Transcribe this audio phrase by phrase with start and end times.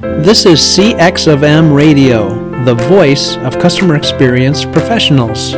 [0.00, 2.28] This is CX of M Radio,
[2.66, 5.52] the voice of customer experience professionals.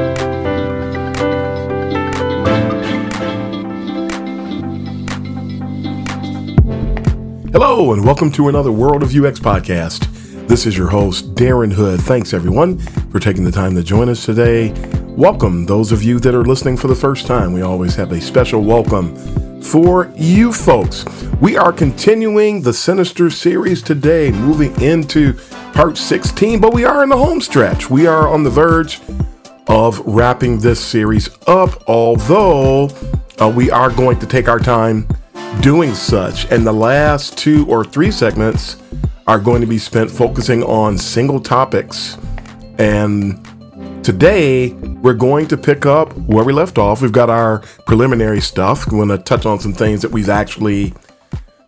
[7.52, 10.06] Hello, and welcome to another World of UX podcast.
[10.46, 12.00] This is your host, Darren Hood.
[12.00, 12.78] Thanks, everyone,
[13.10, 14.72] for taking the time to join us today.
[15.16, 17.52] Welcome, those of you that are listening for the first time.
[17.52, 19.16] We always have a special welcome
[19.62, 21.04] for you folks.
[21.40, 25.34] We are continuing the Sinister series today, moving into
[25.72, 27.90] part 16, but we are in the home stretch.
[27.90, 29.00] We are on the verge
[29.68, 32.90] of wrapping this series up, although
[33.38, 35.06] uh, we are going to take our time
[35.60, 36.50] doing such.
[36.50, 38.76] And the last two or three segments
[39.26, 42.16] are going to be spent focusing on single topics.
[42.78, 43.47] And
[44.08, 44.70] today
[45.02, 47.02] we're going to pick up where we left off.
[47.02, 48.86] We've got our preliminary stuff.
[48.86, 50.94] We're going to touch on some things that we've actually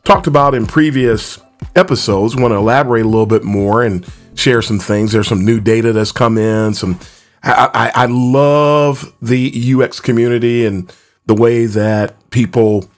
[0.04, 1.38] talked about in previous
[1.76, 2.34] episodes.
[2.34, 5.12] We want to elaborate a little bit more and share some things.
[5.12, 6.72] There's some new data that's come in.
[6.72, 6.98] Some
[7.42, 10.90] I, I, I love the UX community and
[11.26, 12.88] the way that people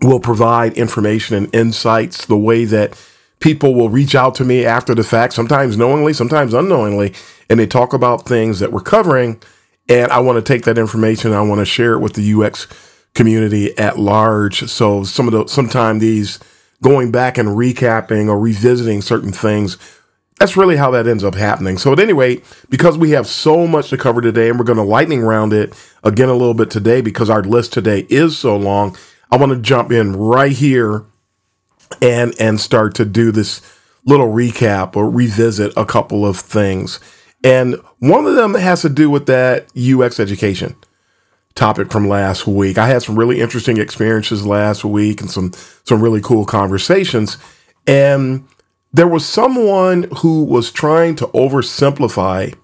[0.00, 2.98] will provide information and insights, the way that
[3.38, 7.12] people will reach out to me after the fact, sometimes knowingly, sometimes unknowingly,
[7.52, 9.38] and they talk about things that we're covering.
[9.86, 12.66] And I want to take that information, I want to share it with the UX
[13.12, 14.70] community at large.
[14.70, 16.38] So some of the sometimes these
[16.82, 19.76] going back and recapping or revisiting certain things,
[20.38, 21.76] that's really how that ends up happening.
[21.76, 24.78] So at any rate, because we have so much to cover today and we're going
[24.78, 28.56] to lightning round it again a little bit today because our list today is so
[28.56, 28.96] long,
[29.30, 31.04] I want to jump in right here
[32.00, 33.60] and and start to do this
[34.06, 36.98] little recap or revisit a couple of things.
[37.44, 40.76] And one of them has to do with that UX education
[41.54, 42.78] topic from last week.
[42.78, 45.52] I had some really interesting experiences last week and some
[45.84, 47.36] some really cool conversations.
[47.86, 48.46] And
[48.92, 52.54] there was someone who was trying to oversimplify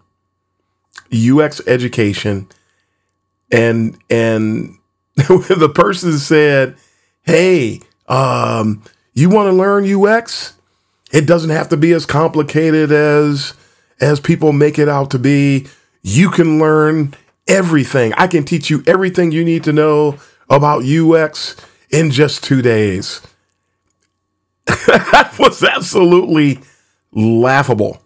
[1.12, 2.48] UX education
[3.50, 4.76] and and
[5.16, 6.76] the person said,
[7.22, 8.82] "Hey, um,
[9.14, 10.54] you want to learn UX?
[11.10, 13.54] It doesn't have to be as complicated as
[14.00, 15.66] as people make it out to be.
[16.02, 17.14] You can learn
[17.46, 18.12] everything.
[18.14, 21.56] I can teach you everything you need to know about UX
[21.90, 23.20] in just 2 days."
[24.86, 26.60] that was absolutely
[27.12, 28.02] laughable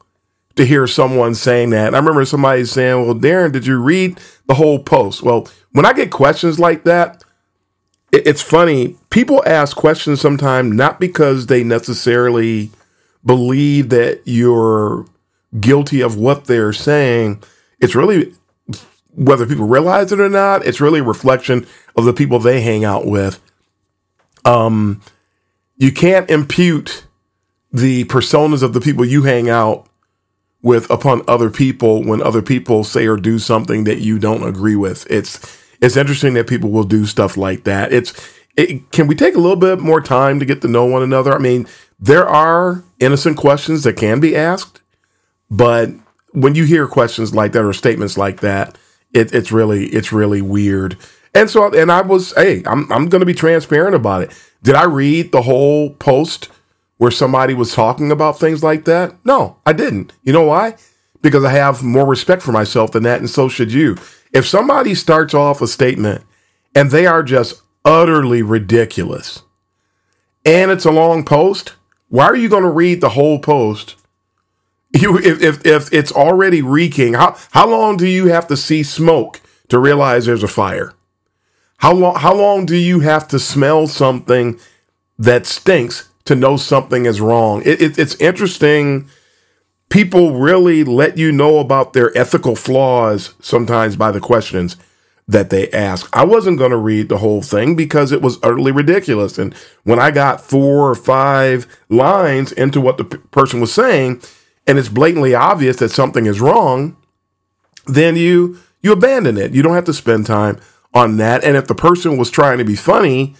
[0.56, 1.94] to hear someone saying that.
[1.94, 5.22] I remember somebody saying, Well, Darren, did you read the whole post?
[5.22, 7.24] Well, when I get questions like that,
[8.12, 8.96] it's funny.
[9.10, 12.70] People ask questions sometimes not because they necessarily
[13.24, 15.06] believe that you're
[15.60, 17.42] guilty of what they're saying.
[17.80, 18.34] It's really
[19.14, 22.84] whether people realize it or not, it's really a reflection of the people they hang
[22.84, 23.40] out with.
[24.44, 25.02] Um,
[25.76, 27.04] you can't impute
[27.70, 29.86] the personas of the people you hang out
[30.62, 34.76] with upon other people when other people say or do something that you don't agree
[34.76, 35.06] with.
[35.10, 37.92] It's it's interesting that people will do stuff like that.
[37.92, 38.12] It's
[38.56, 41.32] it, can we take a little bit more time to get to know one another?
[41.32, 41.66] I mean,
[41.98, 44.81] there are innocent questions that can be asked,
[45.52, 45.90] but
[46.32, 48.76] when you hear questions like that or statements like that,
[49.12, 50.96] it, it's really it's really weird.
[51.34, 54.32] And so, and I was, hey, I'm I'm going to be transparent about it.
[54.62, 56.48] Did I read the whole post?
[57.02, 59.12] where somebody was talking about things like that?
[59.24, 60.12] No, I didn't.
[60.22, 60.76] You know why?
[61.20, 63.96] Because I have more respect for myself than that, and so should you.
[64.32, 66.22] If somebody starts off a statement
[66.76, 69.42] and they are just utterly ridiculous,
[70.44, 71.74] and it's a long post,
[72.08, 73.96] why are you going to read the whole post?
[74.94, 78.82] You, if, if, if it's already reeking, how, how long do you have to see
[78.82, 80.92] smoke to realize there's a fire?
[81.78, 84.60] How long, how long do you have to smell something
[85.18, 87.62] that stinks to know something is wrong.
[87.64, 89.08] It, it, it's interesting.
[89.88, 94.76] People really let you know about their ethical flaws sometimes by the questions
[95.28, 96.08] that they ask.
[96.12, 99.38] I wasn't going to read the whole thing because it was utterly ridiculous.
[99.38, 99.54] And
[99.84, 104.20] when I got four or five lines into what the p- person was saying,
[104.66, 106.96] and it's blatantly obvious that something is wrong,
[107.86, 109.52] then you you abandon it.
[109.52, 110.60] You don't have to spend time
[110.94, 111.44] on that.
[111.44, 113.36] And if the person was trying to be funny,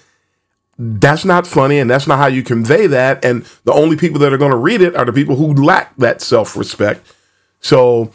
[0.78, 4.32] that's not funny and that's not how you convey that and the only people that
[4.32, 7.06] are going to read it are the people who lack that self-respect
[7.60, 8.10] so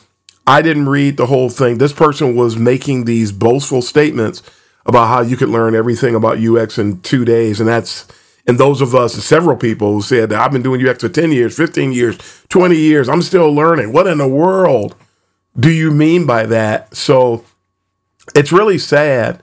[0.47, 4.41] i didn't read the whole thing this person was making these boastful statements
[4.85, 8.07] about how you could learn everything about ux in two days and that's
[8.47, 11.31] and those of us several people who said that i've been doing ux for 10
[11.31, 12.17] years 15 years
[12.49, 14.95] 20 years i'm still learning what in the world
[15.59, 17.43] do you mean by that so
[18.35, 19.41] it's really sad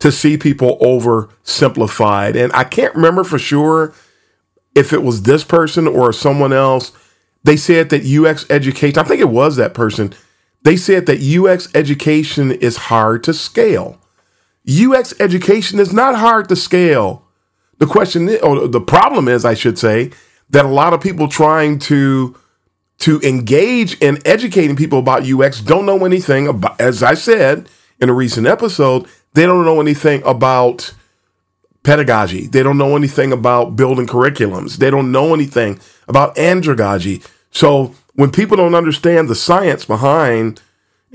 [0.00, 2.34] to see people oversimplified.
[2.34, 3.94] And I can't remember for sure
[4.74, 6.92] if it was this person or someone else.
[7.44, 10.12] They said that UX education, I think it was that person,
[10.62, 13.98] they said that UX education is hard to scale.
[14.68, 17.24] UX education is not hard to scale.
[17.80, 20.12] The question, or the problem is, I should say,
[20.50, 22.36] that a lot of people trying to
[22.98, 26.78] to engage in educating people about UX don't know anything about.
[26.78, 27.66] As I said
[27.98, 30.92] in a recent episode, they don't know anything about
[31.82, 32.46] pedagogy.
[32.46, 34.76] They don't know anything about building curriculums.
[34.76, 37.26] They don't know anything about andragogy.
[37.50, 40.60] So when people don't understand the science behind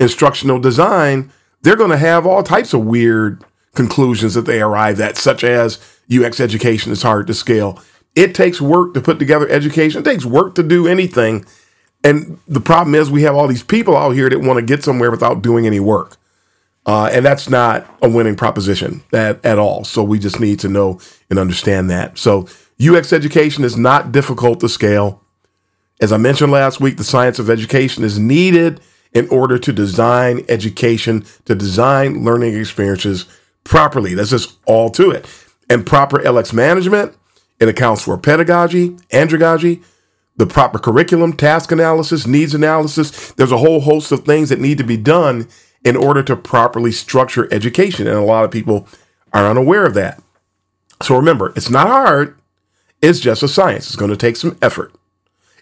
[0.00, 1.30] instructional design,
[1.62, 3.44] they're going to have all types of weird
[3.76, 5.78] conclusions that they arrive at, such as
[6.12, 7.82] UX education is hard to scale.
[8.14, 10.00] It takes work to put together education.
[10.00, 11.44] It takes work to do anything.
[12.02, 14.84] And the problem is we have all these people out here that want to get
[14.84, 16.16] somewhere without doing any work.
[16.86, 19.84] Uh, and that's not a winning proposition at, at all.
[19.84, 22.16] So we just need to know and understand that.
[22.16, 22.48] So
[22.80, 25.22] UX education is not difficult to scale.
[26.00, 28.80] As I mentioned last week, the science of education is needed
[29.12, 33.26] in order to design education, to design learning experiences
[33.64, 34.14] properly.
[34.14, 35.26] That's just all to it.
[35.68, 37.16] And proper LX management,
[37.58, 39.82] it accounts for pedagogy, andragogy,
[40.36, 43.32] the proper curriculum, task analysis, needs analysis.
[43.32, 45.48] There's a whole host of things that need to be done
[45.84, 48.06] in order to properly structure education.
[48.06, 48.86] And a lot of people
[49.32, 50.22] are unaware of that.
[51.02, 52.36] So remember, it's not hard.
[53.02, 53.86] It's just a science.
[53.86, 54.92] It's going to take some effort.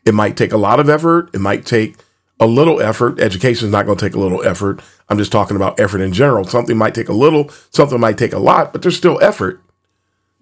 [0.05, 1.31] It might take a lot of effort.
[1.35, 1.97] It might take
[2.41, 3.21] a little effort.
[3.21, 4.81] Education is not going to take a little effort.
[5.09, 6.45] I'm just talking about effort in general.
[6.45, 9.61] Something might take a little, something might take a lot, but there's still effort.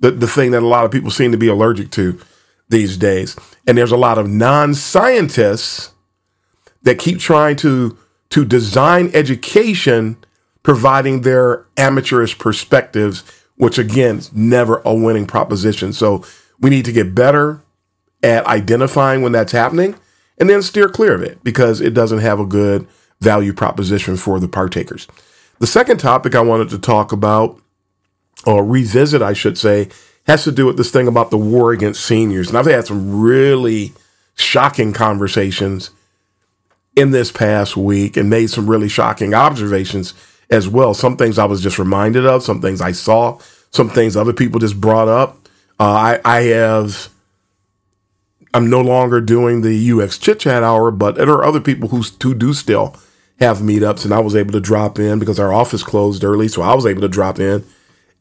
[0.03, 2.21] The, the thing that a lot of people seem to be allergic to
[2.69, 3.37] these days.
[3.67, 5.93] And there's a lot of non scientists
[6.83, 7.97] that keep trying to,
[8.31, 10.17] to design education,
[10.63, 13.23] providing their amateurish perspectives,
[13.57, 15.93] which again is never a winning proposition.
[15.93, 16.25] So
[16.61, 17.63] we need to get better
[18.23, 19.95] at identifying when that's happening
[20.39, 22.87] and then steer clear of it because it doesn't have a good
[23.21, 25.07] value proposition for the partakers.
[25.61, 27.61] The second topic I wanted to talk about,
[28.47, 29.89] or revisit, I should say,
[30.27, 32.49] has to do with this thing about the war against seniors.
[32.49, 33.93] And I've had some really
[34.35, 35.91] shocking conversations
[36.95, 40.15] in this past week and made some really shocking observations
[40.51, 40.95] as well.
[40.95, 43.39] Some things I was just reminded of, some things I saw,
[43.71, 45.49] some things other people just brought up.
[45.81, 47.09] Uh, I, I have
[48.55, 52.03] I'm no longer doing the UX chit chat hour, but there are other people who,
[52.23, 52.95] who do still
[53.41, 56.61] have meetups, and I was able to drop in because our office closed early, so
[56.61, 57.65] I was able to drop in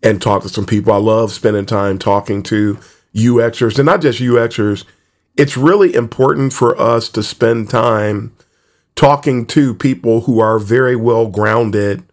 [0.03, 0.93] and talk to some people.
[0.93, 2.79] I love spending time talking to
[3.15, 4.85] UXers, and not just UXers.
[5.37, 8.35] It's really important for us to spend time
[8.95, 12.03] talking to people who are very well grounded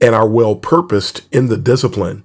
[0.00, 2.24] and are well purposed in the discipline.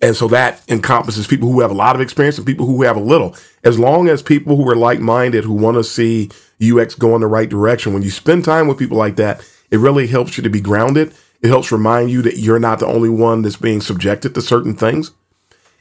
[0.00, 2.96] And so that encompasses people who have a lot of experience and people who have
[2.96, 3.36] a little.
[3.64, 6.30] As long as people who are like minded, who want to see
[6.62, 9.40] UX go in the right direction, when you spend time with people like that,
[9.70, 11.12] it really helps you to be grounded.
[11.40, 14.74] It helps remind you that you're not the only one that's being subjected to certain
[14.74, 15.12] things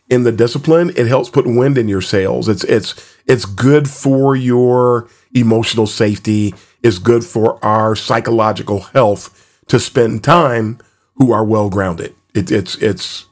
[0.10, 0.92] in the discipline.
[0.96, 2.48] It helps put wind in your sails.
[2.48, 6.54] It's it's it's good for your emotional safety.
[6.84, 10.80] It's good for our psychological health to spend time
[11.16, 12.16] who are well grounded.
[12.34, 13.26] It, it's it's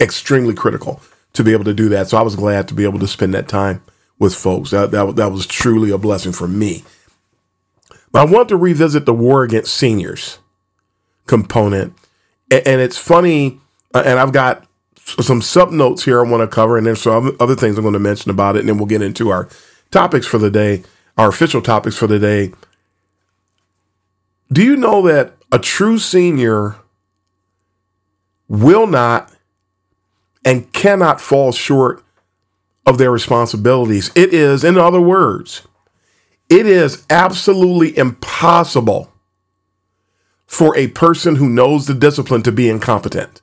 [0.00, 1.00] extremely critical
[1.34, 2.08] to be able to do that.
[2.08, 3.82] So I was glad to be able to spend that time
[4.18, 4.70] with folks.
[4.70, 6.82] That, that, that was truly a blessing for me.
[8.10, 10.39] But I want to revisit the war against seniors
[11.26, 11.94] component.
[12.50, 13.60] And, and it's funny,
[13.94, 14.66] uh, and I've got
[15.04, 17.94] some sub notes here I want to cover, and there's some other things I'm going
[17.94, 19.48] to mention about it, and then we'll get into our
[19.90, 20.84] topics for the day,
[21.16, 22.52] our official topics for the day.
[24.52, 26.76] Do you know that a true senior
[28.48, 29.32] will not
[30.44, 32.02] and cannot fall short
[32.86, 34.10] of their responsibilities.
[34.16, 35.62] It is, in other words,
[36.48, 39.09] it is absolutely impossible
[40.50, 43.40] for a person who knows the discipline to be incompetent.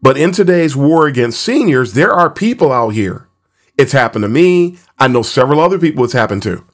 [0.00, 3.28] But in today's war against seniors, there are people out here.
[3.76, 4.78] It's happened to me.
[4.98, 6.64] I know several other people it's happened to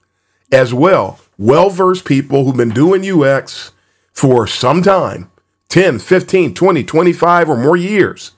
[0.52, 1.18] as well.
[1.36, 3.72] Well versed people who've been doing UX
[4.12, 5.32] for some time
[5.68, 8.30] 10, 15, 20, 25 or more years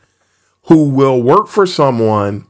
[0.63, 2.47] who will work for someone.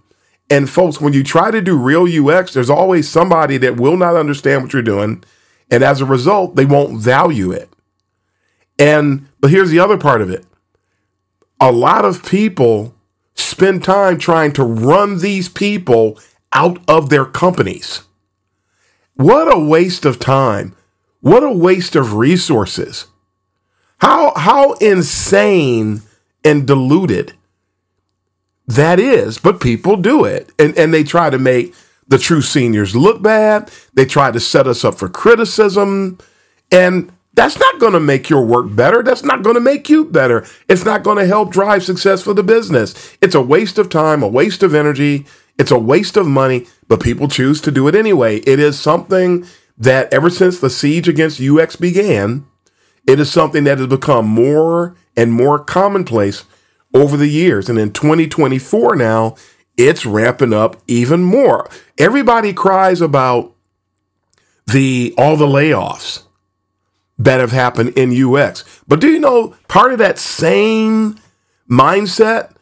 [0.49, 4.14] And folks, when you try to do real UX, there's always somebody that will not
[4.14, 5.25] understand what you're doing.
[5.69, 7.69] And as a result, they won't value it.
[8.78, 10.44] And, but here's the other part of it
[11.61, 12.94] a lot of people
[13.35, 16.18] spend time trying to run these people
[16.52, 18.02] out of their companies.
[19.14, 20.76] What a waste of time.
[21.20, 23.06] What a waste of resources.
[23.99, 26.02] How, how insane
[26.44, 27.32] and diluted
[28.68, 30.50] that is, but people do it.
[30.58, 31.75] And, and they try to make
[32.06, 33.70] the true seniors look bad.
[33.94, 36.18] They try to set us up for criticism.
[36.70, 39.00] And that's not going to make your work better.
[39.00, 40.45] That's not going to make you better.
[40.68, 43.16] It's not going to help drive success for the business.
[43.21, 45.25] It's a waste of time, a waste of energy.
[45.57, 48.38] It's a waste of money, but people choose to do it anyway.
[48.38, 52.45] It is something that ever since the siege against UX began,
[53.07, 56.45] it is something that has become more and more commonplace
[56.92, 57.68] over the years.
[57.68, 59.37] And in 2024 now,
[59.76, 61.71] it's ramping up even more.
[61.99, 63.54] Everybody cries about
[64.66, 66.25] the all the layoffs
[67.19, 68.65] that have happened in UX.
[68.87, 71.19] But do you know part of that same
[71.69, 72.53] mindset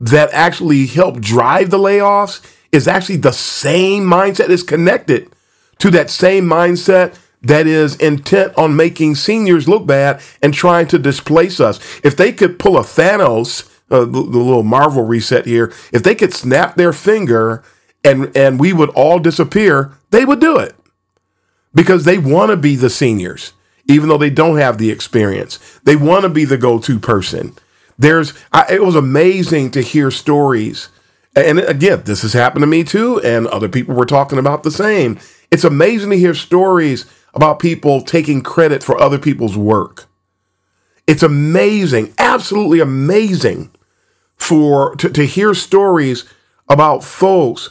[0.00, 2.40] that actually helped drive the layoffs
[2.70, 5.32] is actually the same mindset is connected
[5.78, 10.98] to that same mindset that is intent on making seniors look bad and trying to
[10.98, 11.78] displace us.
[12.02, 16.14] If they could pull a Thanos, uh, the, the little Marvel reset here, if they
[16.14, 17.62] could snap their finger
[18.04, 20.74] and and we would all disappear, they would do it
[21.74, 23.52] because they want to be the seniors,
[23.88, 25.58] even though they don't have the experience.
[25.82, 27.54] They want to be the go-to person.
[27.98, 30.90] There's, I, it was amazing to hear stories,
[31.34, 34.70] and again, this has happened to me too, and other people were talking about the
[34.70, 35.18] same.
[35.50, 40.06] It's amazing to hear stories about people taking credit for other people's work.
[41.06, 43.70] It's amazing, absolutely amazing
[44.36, 46.24] for to, to hear stories
[46.68, 47.70] about folks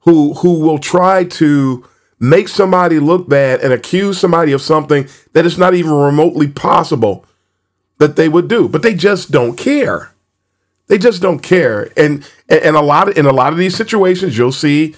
[0.00, 1.86] who who will try to
[2.22, 7.26] make somebody look bad and accuse somebody of something that is not even remotely possible
[7.98, 10.12] that they would do, but they just don't care.
[10.86, 14.36] They just don't care, and and a lot of in a lot of these situations,
[14.36, 14.94] you'll see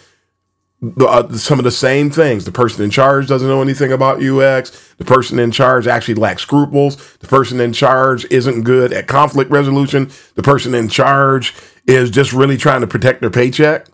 [0.99, 2.45] uh, some of the same things.
[2.45, 4.95] The person in charge doesn't know anything about UX.
[4.97, 7.17] The person in charge actually lacks scruples.
[7.19, 10.11] The person in charge isn't good at conflict resolution.
[10.35, 11.55] The person in charge
[11.87, 13.87] is just really trying to protect their paycheck.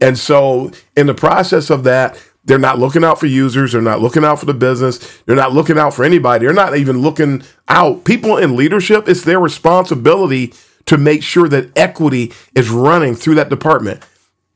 [0.00, 3.72] And so, in the process of that, they're not looking out for users.
[3.72, 4.98] They're not looking out for the business.
[5.22, 6.44] They're not looking out for anybody.
[6.44, 8.04] They're not even looking out.
[8.04, 10.52] People in leadership, it's their responsibility
[10.86, 14.04] to make sure that equity is running through that department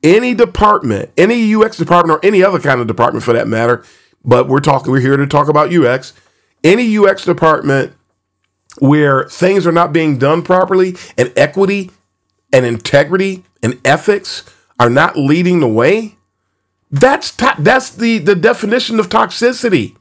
[0.02, 3.84] any department, any UX department, or any other kind of department for that matter,
[4.24, 6.12] but we're talking, we're here to talk about UX.
[6.62, 7.92] Any UX department
[8.78, 11.90] where things are not being done properly and equity
[12.52, 14.44] and integrity and ethics
[14.78, 16.15] are not leading the way,
[16.90, 19.96] that's that's the the definition of toxicity.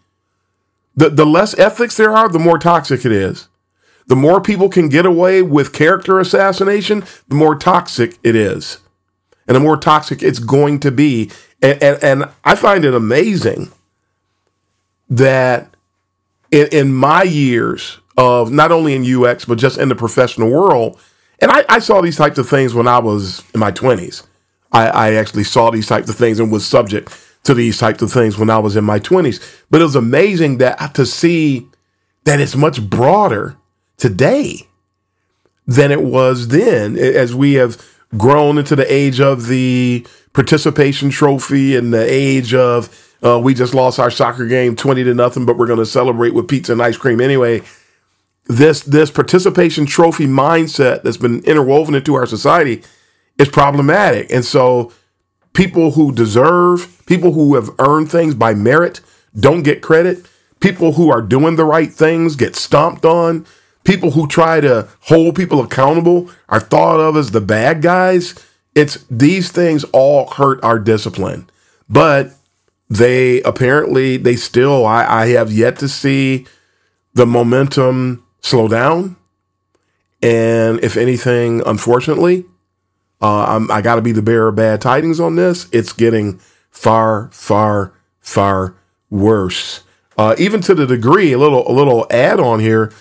[0.96, 3.48] The the less ethics there are, the more toxic it is.
[4.08, 8.77] The more people can get away with character assassination, the more toxic it is
[9.48, 11.32] and the more toxic it's going to be.
[11.62, 13.72] And, and, and I find it amazing
[15.10, 15.75] that
[16.51, 21.00] in, in, my years of not only in UX, but just in the professional world,
[21.39, 24.25] and I, I saw these types of things when I was in my 20s.
[24.72, 28.12] I, I actually saw these types of things and was subject to these types of
[28.12, 29.63] things when I was in my 20s.
[29.69, 31.67] But it was amazing that to see
[32.24, 33.55] that it's much broader
[33.98, 34.67] today
[35.67, 37.84] than it was then, as we have
[38.17, 43.74] grown into the age of the participation trophy and the age of uh, we just
[43.74, 46.81] lost our soccer game 20 to nothing, but we're going to celebrate with pizza and
[46.81, 47.62] ice cream anyway.
[48.48, 52.84] This this participation trophy mindset that's been interwoven into our society
[53.38, 54.32] is problematic.
[54.32, 54.92] And so
[55.54, 59.01] people who deserve, people who have earned things by merit
[59.39, 60.25] don't get credit.
[60.60, 63.46] People who are doing the right things get stomped on
[63.86, 68.36] people who try to hold people accountable are thought of as the bad guys.
[68.74, 71.50] It's these things all hurt our discipline,
[71.88, 72.34] but
[72.89, 76.46] they apparently they still I, I have yet to see
[77.13, 79.15] the momentum slow down.
[80.22, 82.46] And if anything, unfortunately,
[83.22, 85.67] uh, I got to be the bearer of bad tidings on this.
[85.72, 88.75] It's getting far, far, far
[89.10, 89.81] worse.
[90.17, 92.91] Uh, even to the degree, a little, a little add on here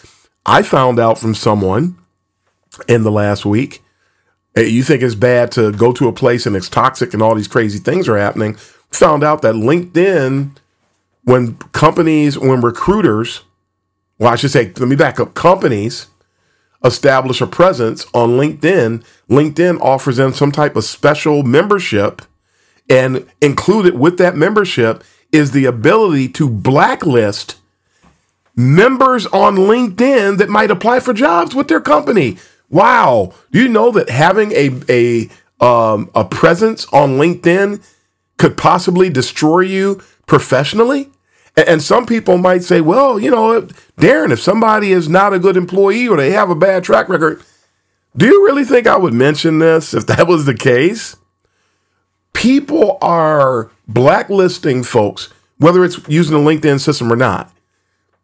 [0.47, 1.97] I found out from someone
[2.89, 3.83] in the last week.
[4.57, 7.49] You think it's bad to go to a place and it's toxic and all these
[7.49, 8.55] crazy things are happening.
[8.93, 10.57] Found out that LinkedIn,
[11.25, 13.43] when companies, when recruiters,
[14.19, 16.07] well, I should say, let me back up, companies
[16.85, 22.23] establish a presence on LinkedIn, LinkedIn offers them some type of special membership.
[22.89, 27.57] And included with that membership is the ability to blacklist
[28.55, 32.37] members on LinkedIn that might apply for jobs with their company.
[32.69, 33.33] Wow.
[33.51, 37.83] Do you know that having a, a, um, a presence on LinkedIn
[38.37, 41.11] could possibly destroy you professionally?
[41.57, 43.63] And, some people might say, well, you know,
[43.97, 47.43] Darren, if somebody is not a good employee or they have a bad track record,
[48.17, 51.17] Do you really think I would mention this if that was the case?
[52.33, 57.51] People are blacklisting folks, whether it's using the LinkedIn system or not.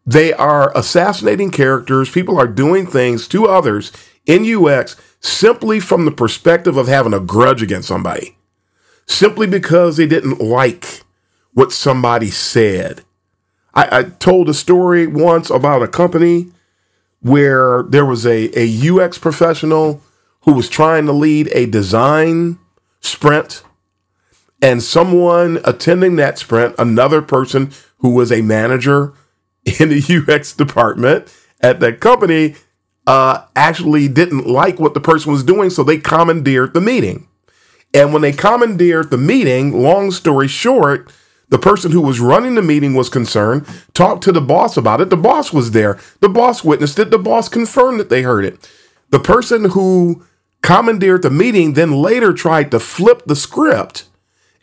[0.05, 2.09] They are assassinating characters.
[2.09, 3.91] People are doing things to others
[4.25, 8.37] in UX simply from the perspective of having a grudge against somebody,
[9.05, 11.03] simply because they didn't like
[11.53, 13.03] what somebody said.
[13.73, 16.51] I, I told a story once about a company
[17.21, 20.01] where there was a, a UX professional
[20.41, 22.57] who was trying to lead a design
[22.99, 23.63] sprint,
[24.61, 29.13] and someone attending that sprint, another person who was a manager
[29.79, 32.55] in the UX department at that company,
[33.07, 37.27] uh, actually didn't like what the person was doing, so they commandeered the meeting.
[37.93, 41.11] And when they commandeered the meeting, long story short,
[41.51, 45.09] the person who was running the meeting was concerned, talked to the boss about it.
[45.09, 45.99] The boss was there.
[46.21, 47.11] The boss witnessed it.
[47.11, 48.71] The boss confirmed that they heard it.
[49.09, 50.25] The person who
[50.61, 54.05] commandeered the meeting then later tried to flip the script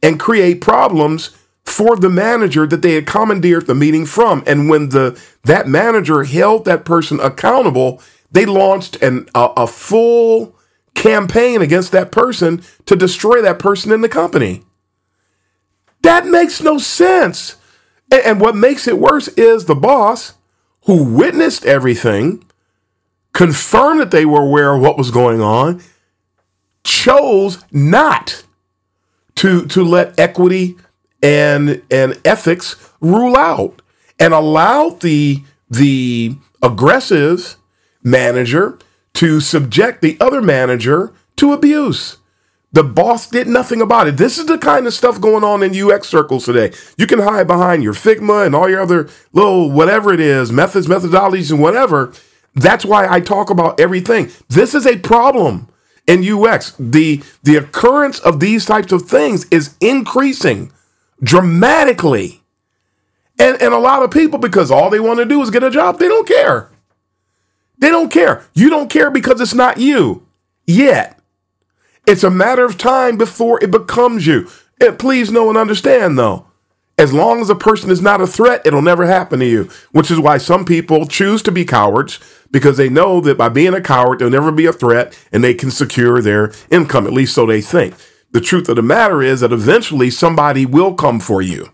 [0.02, 4.42] and create problems for the manager that they had commandeered the meeting from.
[4.47, 10.57] And when the that manager held that person accountable, they launched an, a, a full
[10.95, 14.64] campaign against that person to destroy that person in the company.
[16.02, 17.57] That makes no sense.
[18.11, 20.35] And, and what makes it worse is the boss
[20.85, 22.45] who witnessed everything,
[23.33, 25.83] confirmed that they were aware of what was going on,
[26.83, 28.43] chose not
[29.37, 30.76] to, to let equity
[31.23, 33.83] and, and ethics rule out
[34.19, 37.57] and allowed the, the aggressive
[38.02, 38.78] manager
[39.14, 42.17] to subject the other manager to abuse.
[42.73, 44.19] The boss did nothing about it.
[44.19, 46.73] This is the kind of stuff going on in UX circles today.
[46.99, 50.87] You can hide behind your Figma and all your other little whatever it is, methods,
[50.87, 52.13] methodologies, and whatever.
[52.55, 54.31] That's why I talk about everything.
[54.49, 55.69] This is a problem
[56.07, 56.75] in UX.
[56.79, 60.71] The the occurrence of these types of things is increasing
[61.23, 62.43] dramatically.
[63.39, 65.71] And and a lot of people, because all they want to do is get a
[65.71, 66.71] job, they don't care.
[67.78, 68.45] They don't care.
[68.54, 70.26] You don't care because it's not you
[70.67, 71.18] yet.
[72.08, 74.49] It's a matter of time before it becomes you.
[74.80, 76.47] And please know and understand though,
[76.97, 80.10] as long as a person is not a threat, it'll never happen to you, which
[80.10, 82.18] is why some people choose to be cowards
[82.50, 85.52] because they know that by being a coward, they'll never be a threat and they
[85.52, 87.94] can secure their income, at least so they think.
[88.30, 91.68] The truth of the matter is that eventually somebody will come for you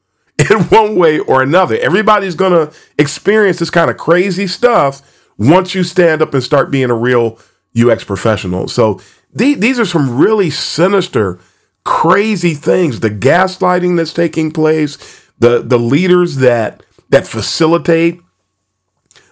[0.50, 1.76] in one way or another.
[1.78, 5.02] Everybody's going to experience this kind of crazy stuff
[5.36, 7.40] once you stand up and start being a real
[7.76, 8.68] UX professional.
[8.68, 9.00] So
[9.32, 11.38] these these are some really sinister,
[11.84, 13.00] crazy things.
[13.00, 14.96] The gaslighting that's taking place,
[15.38, 18.20] the the leaders that that facilitate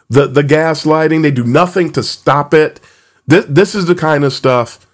[0.09, 2.81] the the gaslighting, they do nothing to stop it.
[3.27, 4.87] This this is the kind of stuff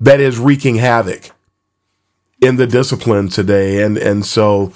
[0.00, 1.30] that is wreaking havoc
[2.40, 4.72] in the discipline today, and and so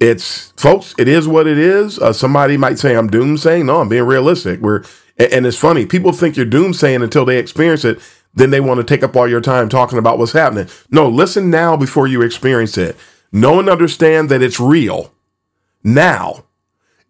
[0.00, 1.98] it's folks, it is what it is.
[1.98, 3.66] Uh, somebody might say I'm doomsaying.
[3.66, 4.60] No, I'm being realistic.
[4.60, 4.82] We're
[5.18, 5.86] and, and it's funny.
[5.86, 8.00] People think you're doomsaying until they experience it
[8.36, 10.68] then they want to take up all your time talking about what's happening.
[10.90, 12.96] No, listen now before you experience it.
[13.32, 15.12] Know and understand that it's real
[15.82, 16.44] now.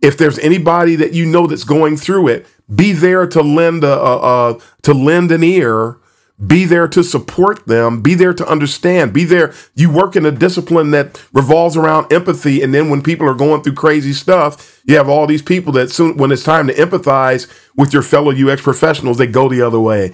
[0.00, 3.98] If there's anybody that you know that's going through it, be there to lend a,
[3.98, 5.98] a, a to lend an ear
[6.44, 10.30] be there to support them be there to understand be there you work in a
[10.30, 14.94] discipline that revolves around empathy and then when people are going through crazy stuff you
[14.94, 18.60] have all these people that soon when it's time to empathize with your fellow ux
[18.60, 20.12] professionals they go the other way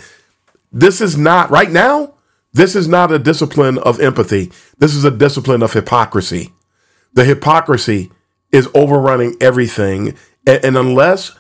[0.73, 2.15] this is not, right now,
[2.53, 4.53] this is not a discipline of empathy.
[4.79, 6.53] This is a discipline of hypocrisy.
[7.15, 8.11] The hypocrisy
[8.51, 10.17] is overrunning everything.
[10.47, 11.33] And, and unless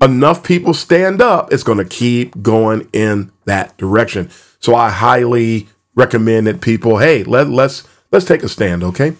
[0.00, 4.30] enough people stand up, it's going to keep going in that direction.
[4.60, 9.16] So I highly recommend that people, hey, let, let's let's take a stand, okay?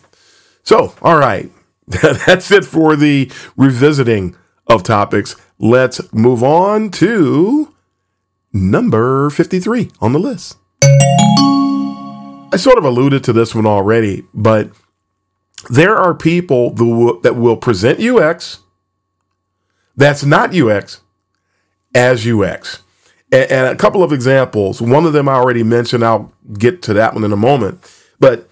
[0.63, 1.51] So, all right.
[1.87, 5.35] That's it for the revisiting of topics.
[5.59, 7.72] Let's move on to
[8.53, 10.57] number 53 on the list.
[12.53, 14.71] I sort of alluded to this one already, but
[15.71, 16.71] there are people
[17.21, 18.59] that will present UX
[19.97, 21.01] that's not UX
[21.95, 22.83] as UX.
[23.31, 24.83] And, a couple of examples.
[24.83, 26.05] One of them I already mentioned.
[26.05, 27.81] I'll get to that one in a moment.
[28.21, 28.49] But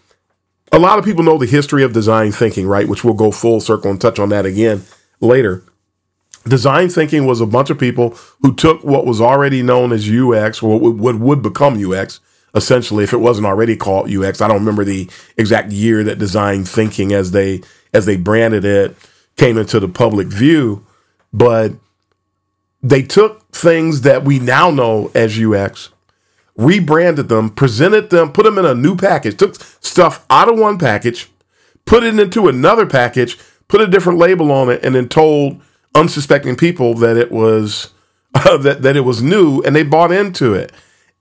[0.72, 2.88] a lot of people know the history of design thinking, right?
[2.88, 4.84] Which we'll go full circle and touch on that again
[5.20, 5.64] later.
[6.44, 10.62] Design thinking was a bunch of people who took what was already known as UX,
[10.62, 12.20] or what would become UX,
[12.54, 14.40] essentially, if it wasn't already called UX.
[14.40, 17.60] I don't remember the exact year that design thinking, as they
[17.92, 18.96] as they branded it,
[19.36, 20.84] came into the public view,
[21.32, 21.72] but
[22.82, 25.90] they took things that we now know as UX,
[26.56, 30.78] rebranded them, presented them, put them in a new package, took stuff out of one
[30.78, 31.30] package,
[31.84, 35.60] put it into another package, put a different label on it, and then told
[35.94, 37.90] unsuspecting people that it was
[38.34, 40.72] uh, that that it was new, and they bought into it.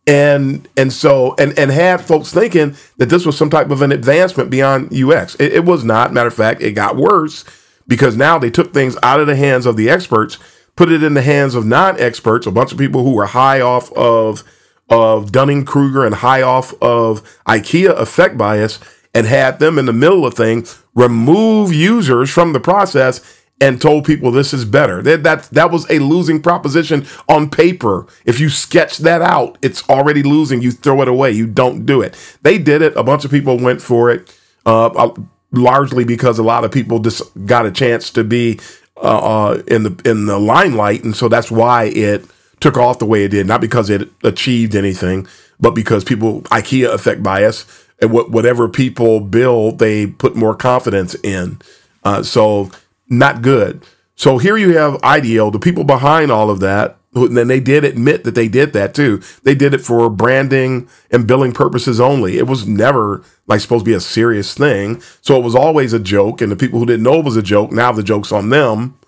[0.08, 3.92] And and so and and had folks thinking that this was some type of an
[3.92, 5.36] advancement beyond UX.
[5.36, 6.14] It, it was not.
[6.14, 7.46] Matter of fact, it got worse
[7.88, 10.38] because now they took things out of the hands of the experts,
[10.76, 13.92] put it in the hands of non-experts, a bunch of people who were high off
[13.94, 14.44] of
[14.90, 18.80] of Dunning Kruger and high off of IKEA effect bias,
[19.14, 24.06] and had them in the middle of things remove users from the process and told
[24.06, 25.02] people this is better.
[25.02, 28.08] That, that that was a losing proposition on paper.
[28.26, 30.62] If you sketch that out, it's already losing.
[30.62, 31.32] You throw it away.
[31.32, 32.16] You don't do it.
[32.42, 32.96] They did it.
[32.96, 34.34] A bunch of people went for it,
[34.66, 35.14] uh, uh
[35.52, 38.60] largely because a lot of people just got a chance to be
[38.98, 42.26] uh, uh, in the in the limelight, and so that's why it
[42.60, 43.48] took off the way it did.
[43.48, 45.28] Not because it achieved anything,
[45.60, 47.66] but because people IKEA effect bias
[48.02, 51.60] and what whatever people build, they put more confidence in.
[52.04, 52.72] Uh, so
[53.10, 53.84] not good.
[54.16, 57.84] So here you have IDEO, the people behind all of that, and then they did
[57.84, 59.22] admit that they did that too.
[59.44, 62.38] They did it for branding and billing purposes only.
[62.38, 65.02] It was never like supposed to be a serious thing.
[65.22, 67.42] So it was always a joke, and the people who didn't know it was a
[67.42, 69.00] joke, now the joke's on them.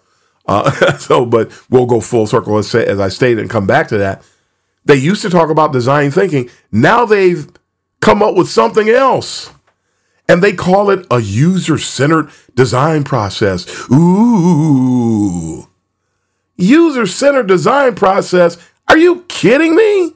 [0.48, 3.98] Uh, so, but we'll go full circle as, as I stated and come back to
[4.00, 4.24] that.
[4.86, 6.50] They used to talk about design thinking.
[6.72, 7.48] Now they've
[8.00, 9.52] come up with something else
[10.32, 13.68] and they call it a user centered design process.
[13.92, 15.68] Ooh.
[16.56, 18.58] User centered design process?
[18.88, 20.14] Are you kidding me?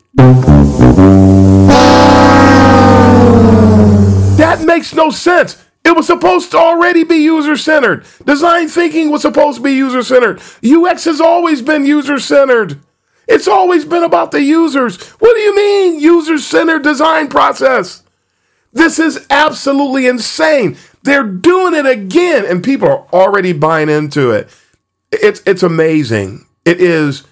[4.37, 5.61] That makes no sense.
[5.83, 8.05] It was supposed to already be user centered.
[8.23, 10.41] Design thinking was supposed to be user centered.
[10.65, 12.79] UX has always been user centered.
[13.27, 15.09] It's always been about the users.
[15.19, 18.04] What do you mean, user centered design process?
[18.75, 20.77] This is absolutely insane.
[21.01, 24.49] They're doing it again, and people are already buying into it.
[25.11, 26.45] It's it's amazing.
[26.65, 27.23] It is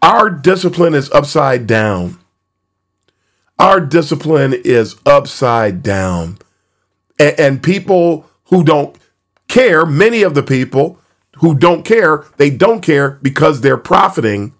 [0.00, 2.20] our discipline is upside down.
[3.58, 6.38] Our discipline is upside down.
[7.18, 8.96] And, and people who don't
[9.48, 11.00] care, many of the people
[11.38, 14.54] who don't care, they don't care because they're profiting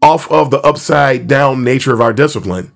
[0.00, 2.70] off of the upside down nature of our discipline.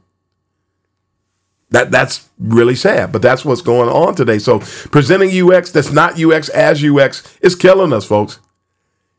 [1.71, 4.39] That that's really sad, but that's what's going on today.
[4.39, 8.39] So presenting UX that's not UX as UX is killing us, folks.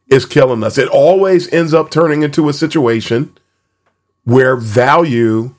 [0.07, 0.77] It's killing us.
[0.79, 3.37] It always ends up turning into a situation
[4.23, 5.53] where value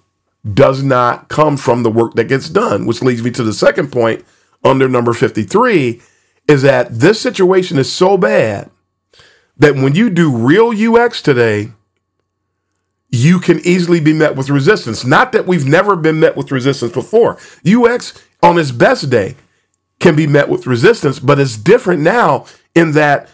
[0.54, 3.92] does not come from the work that gets done, which leads me to the second
[3.92, 4.24] point
[4.64, 6.00] under number 53
[6.48, 8.70] is that this situation is so bad
[9.56, 11.70] that when you do real UX today,
[13.10, 15.04] you can easily be met with resistance.
[15.04, 17.38] Not that we've never been met with resistance before.
[17.66, 19.36] UX on its best day
[19.98, 23.28] can be met with resistance, but it's different now in that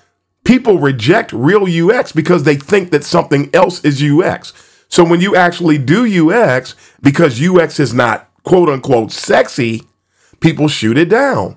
[0.44, 4.52] people reject real UX because they think that something else is UX.
[4.88, 9.82] So when you actually do UX, because UX is not quote unquote sexy,
[10.40, 11.56] people shoot it down.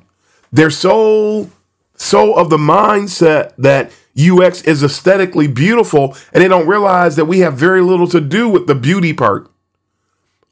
[0.51, 1.49] They're so
[1.95, 7.39] so of the mindset that UX is aesthetically beautiful, and they don't realize that we
[7.39, 9.49] have very little to do with the beauty part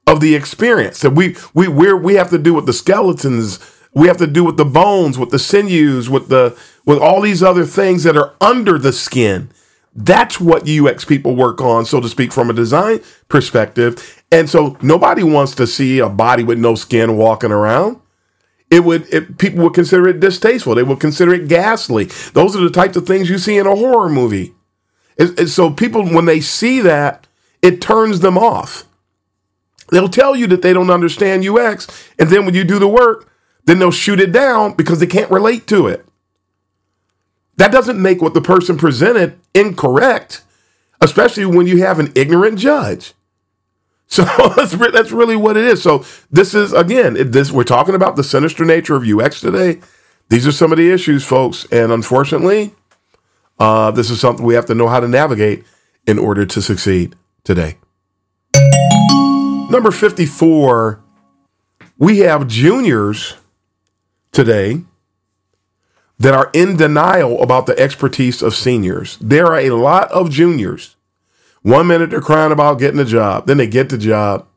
[0.05, 1.01] of the experience.
[1.01, 3.59] That we we we we have to do with the skeletons,
[3.93, 7.43] we have to do with the bones, with the sinews, with the with all these
[7.43, 9.49] other things that are under the skin.
[9.93, 12.99] That's what UX people work on, so to speak, from a design
[13.29, 14.23] perspective.
[14.31, 17.99] And so nobody wants to see a body with no skin walking around
[18.69, 20.75] it would it, people would consider it distasteful.
[20.75, 22.05] They would consider it ghastly.
[22.33, 24.53] Those are the types of things you see in a horror movie.
[25.17, 27.27] It, it, so people, when they see that,
[27.61, 28.85] it turns them off.
[29.89, 31.87] They'll tell you that they don't understand UX,
[32.19, 33.29] and then when you do the work,
[33.65, 36.05] then they'll shoot it down because they can't relate to it.
[37.55, 40.43] That doesn't make what the person presented incorrect,
[41.01, 43.13] especially when you have an ignorant judge.
[44.07, 44.23] So
[44.55, 45.81] that's, that's really what it is.
[45.81, 49.81] So this is again, this we're talking about the sinister nature of UX today.
[50.29, 52.73] These are some of the issues, folks, and unfortunately,
[53.59, 55.63] uh, this is something we have to know how to navigate
[56.05, 57.77] in order to succeed today.
[59.69, 61.01] Number fifty-four,
[61.97, 63.35] we have juniors
[64.31, 64.81] today
[66.19, 69.17] that are in denial about the expertise of seniors.
[69.21, 70.96] There are a lot of juniors
[71.67, 74.47] one minute they're crying about getting a job, then they get the job.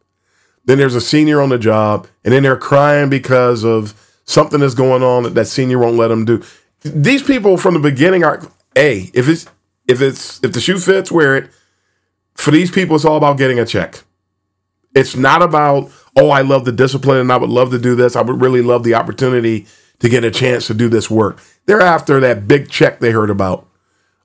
[0.65, 3.95] Then there's a senior on the job, and then they're crying because of
[4.27, 6.43] something that's going on that that senior won't let them do.
[6.83, 8.41] These people from the beginning are
[8.77, 9.47] a if it's
[9.89, 11.51] if it's if the shoe fits, wear it.
[12.35, 14.03] For these people, it's all about getting a check.
[14.95, 18.17] It's not about, oh, I love the discipline and I would love to do this.
[18.17, 19.67] I would really love the opportunity
[19.99, 21.43] to get a chance to do this work.
[21.67, 23.67] They're after that big check they heard about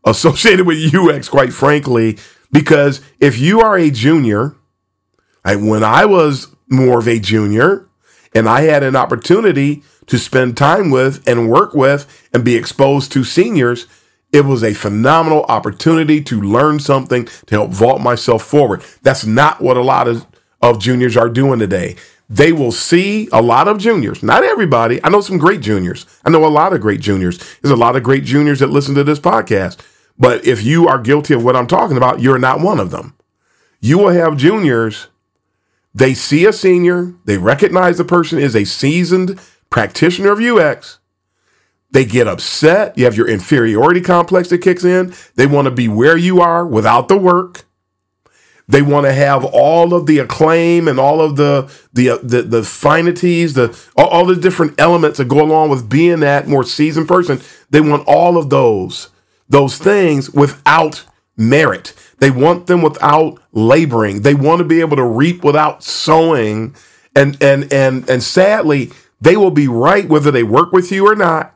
[0.06, 2.17] associated with UX, quite frankly,
[2.56, 4.56] because if you are a junior,
[5.44, 7.89] like when I was more of a junior
[8.34, 13.12] and I had an opportunity to spend time with and work with and be exposed
[13.12, 13.88] to seniors,
[14.32, 18.84] it was a phenomenal opportunity to learn something to help vault myself forward.
[19.02, 20.26] That's not what a lot of,
[20.62, 21.98] of juniors are doing today.
[22.30, 25.04] They will see a lot of juniors, not everybody.
[25.04, 26.06] I know some great juniors.
[26.24, 27.38] I know a lot of great juniors.
[27.62, 29.78] There's a lot of great juniors that listen to this podcast.
[30.17, 33.15] But if you are guilty of what I'm talking about, you're not one of them.
[33.80, 35.08] You will have juniors,
[35.93, 40.99] they see a senior, they recognize the person is a seasoned practitioner of UX.
[41.91, 42.97] They get upset.
[42.97, 45.13] You have your inferiority complex that kicks in.
[45.36, 47.63] They want to be where you are without the work.
[48.67, 52.63] They want to have all of the acclaim and all of the the the, the
[52.63, 57.39] finities, the all the different elements that go along with being that more seasoned person.
[57.69, 59.10] They want all of those
[59.49, 61.05] those things without
[61.38, 61.93] merit.
[62.17, 64.21] They want them without laboring.
[64.21, 66.75] They want to be able to reap without sowing.
[67.15, 71.15] And and and and sadly, they will be right whether they work with you or
[71.15, 71.51] not.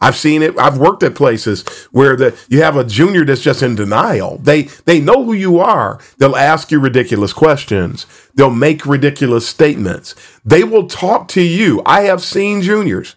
[0.00, 0.58] I've seen it.
[0.58, 4.38] I've worked at places where the you have a junior that's just in denial.
[4.38, 6.00] They they know who you are.
[6.18, 8.06] They'll ask you ridiculous questions.
[8.34, 10.14] They'll make ridiculous statements.
[10.44, 11.82] They will talk to you.
[11.86, 13.16] I have seen juniors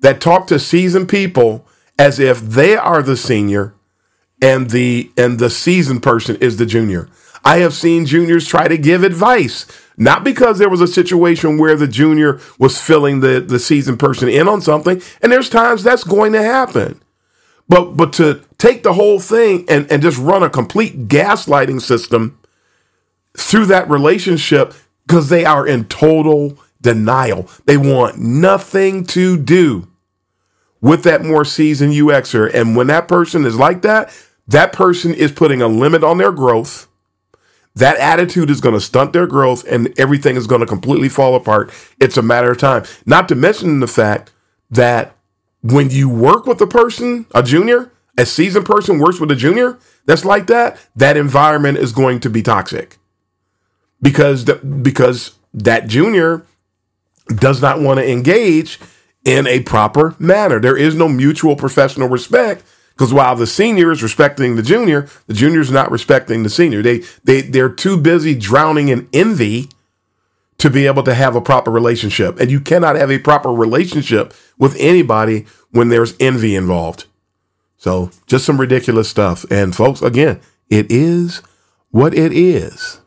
[0.00, 1.66] that talk to seasoned people
[1.98, 3.74] as if they are the senior
[4.42, 7.08] and the and the seasoned person is the junior.
[7.44, 11.76] I have seen juniors try to give advice, not because there was a situation where
[11.76, 16.04] the junior was filling the, the seasoned person in on something, and there's times that's
[16.04, 17.00] going to happen.
[17.68, 22.38] But but to take the whole thing and, and just run a complete gaslighting system
[23.36, 24.74] through that relationship
[25.06, 27.48] because they are in total denial.
[27.66, 29.88] They want nothing to do
[30.84, 32.52] with that more seasoned UXer.
[32.52, 34.14] And when that person is like that,
[34.46, 36.88] that person is putting a limit on their growth.
[37.74, 41.36] That attitude is going to stunt their growth and everything is going to completely fall
[41.36, 41.72] apart.
[41.98, 42.84] It's a matter of time.
[43.06, 44.30] Not to mention the fact
[44.68, 45.16] that
[45.62, 49.78] when you work with a person, a junior, a seasoned person works with a junior
[50.04, 52.98] that's like that, that environment is going to be toxic.
[54.02, 56.44] Because the, because that junior
[57.28, 58.78] does not want to engage
[59.24, 60.60] in a proper manner.
[60.60, 65.34] There is no mutual professional respect because while the senior is respecting the junior, the
[65.34, 66.82] junior is not respecting the senior.
[66.82, 69.68] They they they're too busy drowning in envy
[70.58, 72.38] to be able to have a proper relationship.
[72.38, 77.06] And you cannot have a proper relationship with anybody when there's envy involved.
[77.76, 79.44] So, just some ridiculous stuff.
[79.50, 81.42] And folks, again, it is
[81.90, 83.00] what it is.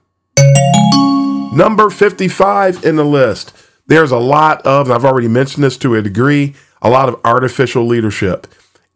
[1.54, 3.54] Number 55 in the list
[3.88, 7.86] there's a lot of, I've already mentioned this to a degree, a lot of artificial
[7.86, 8.48] leadership.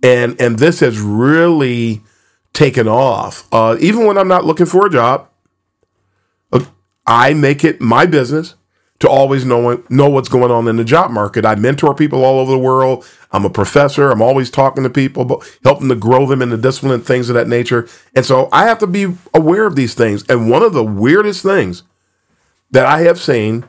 [0.04, 2.01] And and this has really
[2.54, 3.47] taken off.
[3.51, 5.30] Uh, even when I'm not looking for a job,
[6.51, 6.65] uh,
[7.06, 8.56] I make it my business
[8.99, 11.45] to always know know what's going on in the job market.
[11.45, 13.06] I mentor people all over the world.
[13.32, 14.12] I'm a professor.
[14.12, 17.36] I'm always talking to people, but helping to grow them in the discipline, things of
[17.36, 17.88] that nature.
[18.15, 20.23] And so I have to be aware of these things.
[20.30, 21.84] And one of the weirdest things
[22.71, 23.65] that I have seen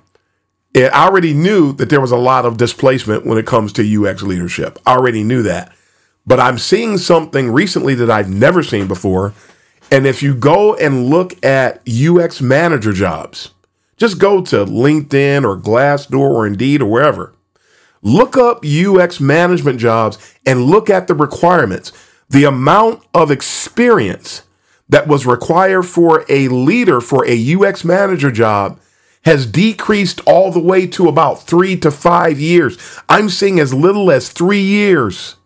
[0.75, 4.23] I already knew that there was a lot of displacement when it comes to UX
[4.23, 4.79] leadership.
[4.87, 5.73] I already knew that.
[6.27, 9.35] But I'm seeing something recently that I've never seen before.
[9.91, 13.51] And if you go and look at UX manager jobs,
[13.97, 17.35] just go to LinkedIn or Glassdoor or Indeed or wherever.
[18.01, 21.93] Look up UX management jobs and look at the requirements.
[22.31, 24.43] The amount of experience
[24.89, 28.81] that was required for a leader for a UX manager job
[29.25, 32.77] has decreased all the way to about three to five years.
[33.09, 35.37] I'm seeing as little as three years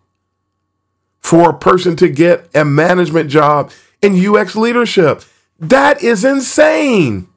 [1.19, 5.23] for a person to get a management job in UX leadership.
[5.59, 7.27] That is insane.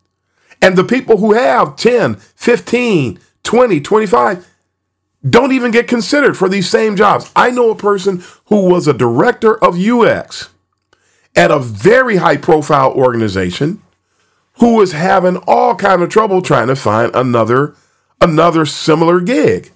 [0.62, 4.48] And the people who have 10, 15, 20, 25
[5.28, 7.30] don't even get considered for these same jobs.
[7.36, 10.48] I know a person who was a director of UX
[11.36, 13.82] at a very high profile organization
[14.60, 17.74] who was having all kind of trouble trying to find another
[18.20, 19.72] another similar gig.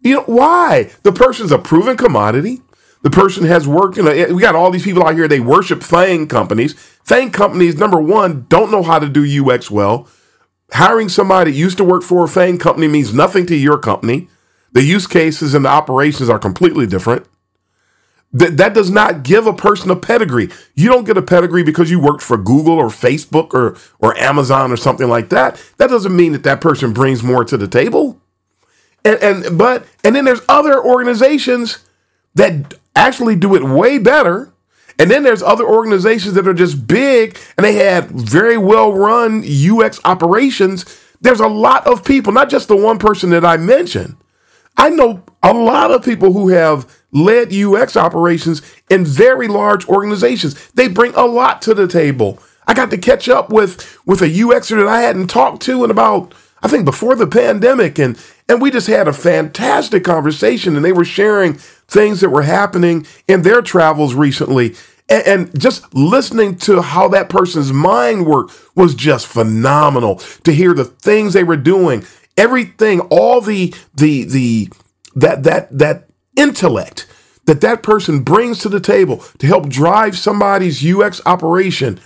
[0.00, 0.90] You know why?
[1.02, 2.62] The person's a proven commodity.
[3.02, 3.98] The person has worked.
[3.98, 5.28] You know, we got all these people out here.
[5.28, 6.72] They worship FANG companies.
[7.04, 10.08] FANG companies, number one, don't know how to do UX well.
[10.72, 14.28] Hiring somebody that used to work for a FANG company means nothing to your company.
[14.72, 17.26] The use cases and the operations are completely different.
[18.34, 20.50] That, that does not give a person a pedigree.
[20.74, 24.72] You don't get a pedigree because you worked for Google or Facebook or, or Amazon
[24.72, 25.62] or something like that.
[25.76, 28.20] That doesn't mean that that person brings more to the table.
[29.04, 31.78] And, and but and then there's other organizations
[32.34, 34.52] that actually do it way better.
[34.98, 39.44] And then there's other organizations that are just big and they have very well run
[39.44, 40.84] UX operations.
[41.20, 44.16] There's a lot of people, not just the one person that I mentioned.
[44.76, 50.70] I know a lot of people who have led UX operations in very large organizations.
[50.72, 52.40] They bring a lot to the table.
[52.66, 55.90] I got to catch up with with a UXer that I hadn't talked to in
[55.90, 60.84] about I think before the pandemic and and we just had a fantastic conversation and
[60.84, 64.74] they were sharing things that were happening in their travels recently
[65.08, 70.72] and, and just listening to how that person's mind worked was just phenomenal to hear
[70.72, 72.04] the things they were doing
[72.36, 74.68] everything all the the the
[75.14, 77.06] that that that intellect
[77.46, 82.00] that that person brings to the table to help drive somebody's UX operation.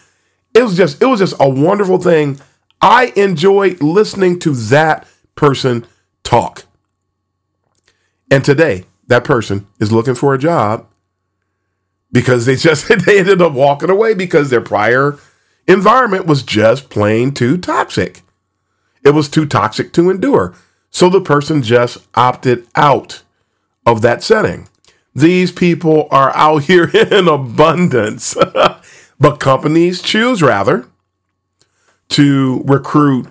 [0.55, 2.41] It was just it was just a wonderful thing.
[2.81, 5.87] I enjoy listening to that person
[6.23, 6.65] talk.
[8.31, 10.87] And today, that person is looking for a job
[12.13, 15.19] because they just they ended up walking away because their prior
[15.67, 18.23] environment was just plain too toxic.
[19.05, 20.55] It was too toxic to endure.
[20.91, 23.23] So the person just opted out
[23.89, 24.69] of that setting.
[25.15, 28.37] These people are out here in abundance,
[29.19, 30.87] but companies choose rather
[32.11, 33.27] to recruit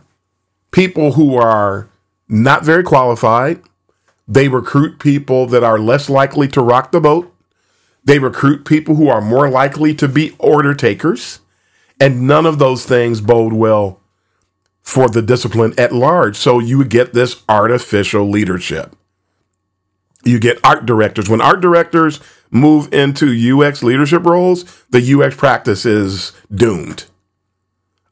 [0.72, 1.89] people who are
[2.28, 3.62] not very qualified.
[4.28, 7.34] They recruit people that are less likely to rock the boat.
[8.04, 11.39] They recruit people who are more likely to be order takers.
[12.00, 14.02] And none of those things bode well
[14.82, 16.36] for the discipline at large.
[16.36, 18.96] So you get this artificial leadership
[20.28, 21.30] you get art directors.
[21.30, 22.20] When art directors
[22.52, 27.06] move into UX leadership roles, the UX practice is doomed.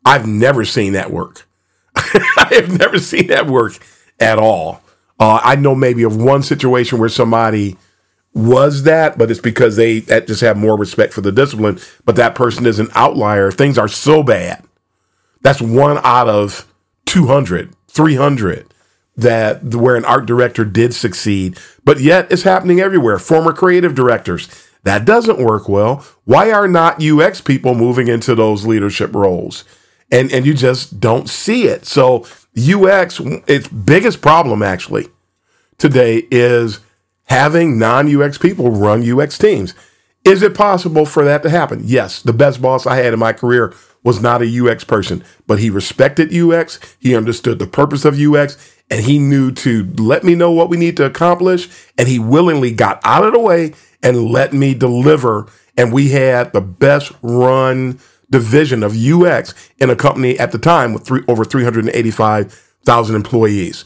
[0.03, 1.47] I've never seen that work.
[1.95, 3.73] I have never seen that work
[4.19, 4.81] at all.
[5.19, 7.77] Uh, I know maybe of one situation where somebody
[8.33, 11.79] was that, but it's because they just have more respect for the discipline.
[12.03, 13.49] But that person is an outlier.
[13.49, 14.63] Things are so bad.
[15.41, 16.71] That's one out of
[17.05, 18.73] 200, 300
[19.17, 23.17] that where an art director did succeed, but yet it's happening everywhere.
[23.17, 24.47] Former creative directors,
[24.83, 26.05] that doesn't work well.
[26.25, 29.63] Why are not UX people moving into those leadership roles?
[30.11, 31.85] And and you just don't see it.
[31.85, 32.25] So
[32.57, 35.07] UX, its biggest problem actually
[35.77, 36.79] today is
[37.25, 39.73] having non-UX people run UX teams.
[40.23, 41.81] Is it possible for that to happen?
[41.83, 42.21] Yes.
[42.21, 43.73] The best boss I had in my career
[44.03, 46.79] was not a UX person, but he respected UX.
[46.99, 50.77] He understood the purpose of UX and he knew to let me know what we
[50.77, 51.69] need to accomplish.
[51.97, 55.47] And he willingly got out of the way and let me deliver.
[55.75, 60.93] And we had the best run division of UX in a company at the time
[60.93, 63.85] with three, over 385,000 employees.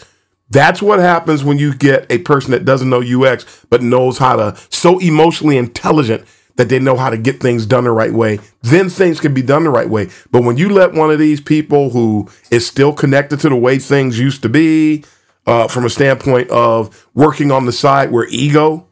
[0.51, 4.35] That's what happens when you get a person that doesn't know UX, but knows how
[4.35, 6.25] to, so emotionally intelligent
[6.59, 9.41] that they know how to get things done the right way, then things can be
[9.41, 10.09] done the right way.
[10.29, 13.79] But when you let one of these people who is still connected to the way
[13.79, 15.05] things used to be,
[15.47, 18.85] uh, from a standpoint of working on the side where ego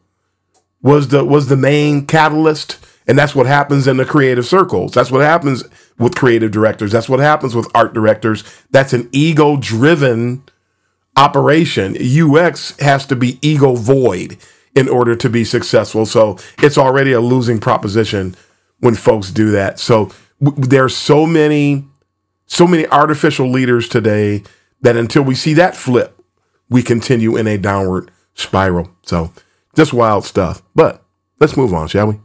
[0.80, 4.94] was the was the main catalyst, and that's what happens in the creative circles.
[4.94, 5.62] That's what happens
[5.98, 6.90] with creative directors.
[6.90, 8.44] That's what happens with art directors.
[8.70, 10.42] That's an ego driven
[11.18, 11.98] operation.
[12.00, 14.38] UX has to be ego void
[14.78, 16.06] in order to be successful.
[16.06, 18.36] So it's already a losing proposition
[18.78, 19.80] when folks do that.
[19.80, 21.84] So w- there's so many,
[22.46, 24.44] so many artificial leaders today
[24.82, 26.22] that until we see that flip,
[26.70, 28.88] we continue in a downward spiral.
[29.02, 29.32] So
[29.74, 30.62] just wild stuff.
[30.76, 31.02] But
[31.40, 32.20] let's move on, shall we?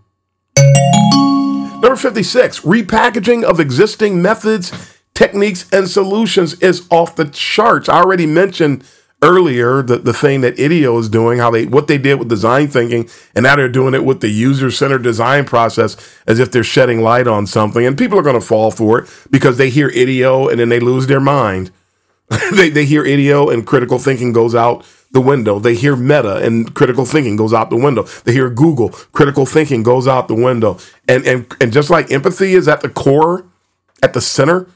[1.81, 4.71] Number 56, repackaging of existing methods,
[5.15, 7.89] techniques, and solutions is off the charts.
[7.89, 8.83] I already mentioned
[9.23, 12.67] earlier the, the thing that IDEO is doing, how they what they did with design
[12.67, 16.63] thinking, and now they're doing it with the user centered design process as if they're
[16.63, 17.85] shedding light on something.
[17.85, 20.79] And people are going to fall for it because they hear IDEO and then they
[20.79, 21.71] lose their mind.
[22.53, 25.59] they, they hear IDEO and critical thinking goes out the window.
[25.59, 28.03] They hear Meta and critical thinking goes out the window.
[28.03, 30.77] They hear Google, critical thinking goes out the window.
[31.07, 33.45] And and and just like empathy is at the core,
[34.01, 34.67] at the center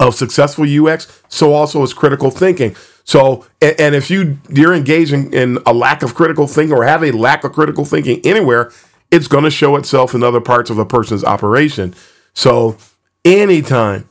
[0.00, 2.74] of successful UX, so also is critical thinking.
[3.04, 7.04] So, and, and if you you're engaging in a lack of critical thinking or have
[7.04, 8.72] a lack of critical thinking anywhere,
[9.10, 11.94] it's going to show itself in other parts of a person's operation.
[12.32, 12.76] So,
[13.24, 14.08] anytime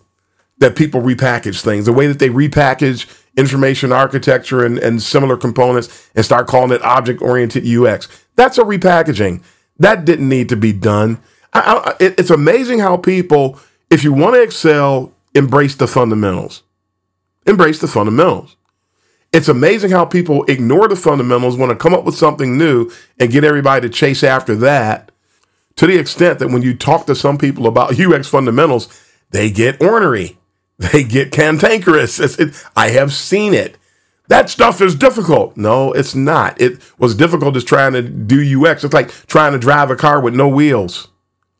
[0.60, 6.10] that people repackage things, the way that they repackage information architecture and, and similar components
[6.16, 9.42] and start calling it object oriented UX, that's a repackaging.
[9.80, 11.20] That didn't need to be done.
[11.52, 16.64] I, I, it's amazing how people, if you want to excel, embrace the fundamentals.
[17.46, 18.56] Embrace the fundamentals.
[19.34, 23.32] It's amazing how people ignore the fundamentals, want to come up with something new and
[23.32, 25.12] get everybody to chase after that
[25.76, 28.88] to the extent that when you talk to some people about UX fundamentals,
[29.32, 30.38] they get ornery.
[30.80, 32.20] They get cantankerous.
[32.20, 33.78] It, I have seen it.
[34.28, 35.56] That stuff is difficult.
[35.56, 36.60] No, it's not.
[36.60, 38.84] It was difficult as trying to do UX.
[38.84, 41.10] It's like trying to drive a car with no wheels,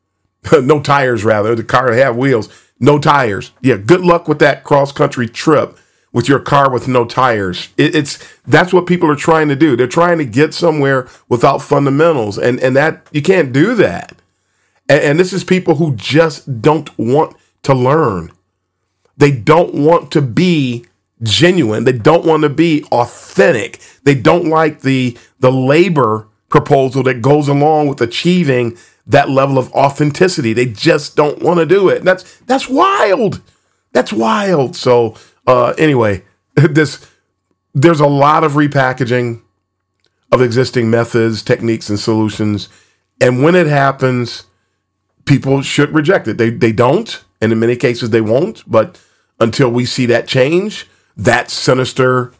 [0.52, 1.54] no tires, rather.
[1.54, 2.48] The car have wheels,
[2.80, 3.52] no tires.
[3.62, 5.78] Yeah, good luck with that cross country trip
[6.14, 7.68] with your car with no tires.
[7.76, 9.76] It, it's that's what people are trying to do.
[9.76, 14.16] They're trying to get somewhere without fundamentals, and and that you can't do that.
[14.88, 18.32] And, and this is people who just don't want to learn.
[19.18, 20.86] They don't want to be
[21.22, 21.84] genuine.
[21.84, 23.80] They don't want to be authentic.
[24.04, 29.72] They don't like the the labor proposal that goes along with achieving that level of
[29.72, 30.52] authenticity.
[30.52, 32.04] They just don't want to do it.
[32.04, 33.42] that's that's wild.
[33.92, 34.76] That's wild.
[34.76, 35.16] So
[35.46, 36.24] uh, anyway,
[36.54, 37.06] this
[37.74, 39.42] there's a lot of repackaging
[40.30, 42.68] of existing methods, techniques, and solutions,
[43.20, 44.44] and when it happens,
[45.24, 46.38] people should reject it.
[46.38, 48.62] They they don't, and in many cases they won't.
[48.70, 49.00] But
[49.40, 52.32] until we see that change, that sinister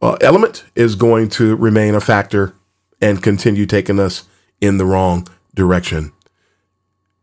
[0.00, 2.54] uh, element is going to remain a factor
[3.00, 4.24] and continue taking us
[4.60, 6.12] in the wrong direction.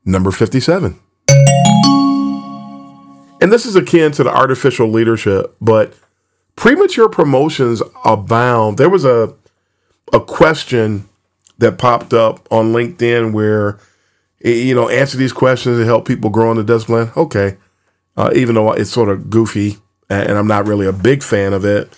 [0.05, 0.99] Number 57.
[3.41, 5.95] And this is akin to the artificial leadership, but
[6.55, 8.77] premature promotions abound.
[8.77, 9.33] There was a
[10.13, 11.09] a question
[11.57, 13.79] that popped up on LinkedIn where
[14.39, 17.11] you know answer these questions to help people grow in the discipline.
[17.17, 17.57] Okay,
[18.15, 19.77] uh, even though it's sort of goofy
[20.09, 21.91] and I'm not really a big fan of it,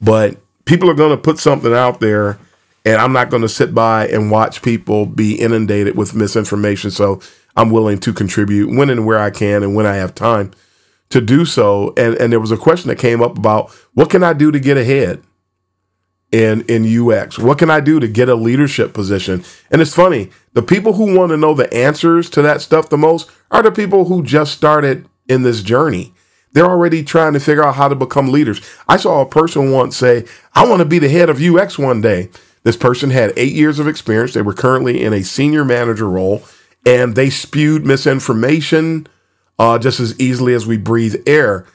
[0.00, 2.38] but people are going to put something out there,
[2.84, 6.90] and I'm not going to sit by and watch people be inundated with misinformation.
[6.90, 7.20] So
[7.56, 10.50] I'm willing to contribute when and where I can and when I have time
[11.10, 11.92] to do so.
[11.96, 14.60] And and there was a question that came up about what can I do to
[14.60, 15.22] get ahead
[16.30, 17.38] in in UX?
[17.38, 19.44] What can I do to get a leadership position?
[19.70, 22.98] And it's funny, the people who want to know the answers to that stuff the
[22.98, 26.12] most are the people who just started in this journey.
[26.52, 28.60] They're already trying to figure out how to become leaders.
[28.88, 32.00] I saw a person once say, I want to be the head of UX one
[32.00, 32.30] day.
[32.62, 34.32] This person had eight years of experience.
[34.32, 36.42] They were currently in a senior manager role
[36.86, 39.06] and they spewed misinformation
[39.58, 41.66] uh, just as easily as we breathe air.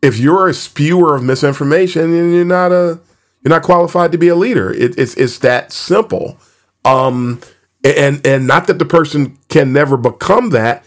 [0.00, 3.00] If you're a spewer of misinformation, then you're not a
[3.42, 4.72] you're not qualified to be a leader.
[4.72, 6.38] It, it's it's that simple.
[6.84, 7.40] Um,
[7.84, 10.84] and and not that the person can never become that,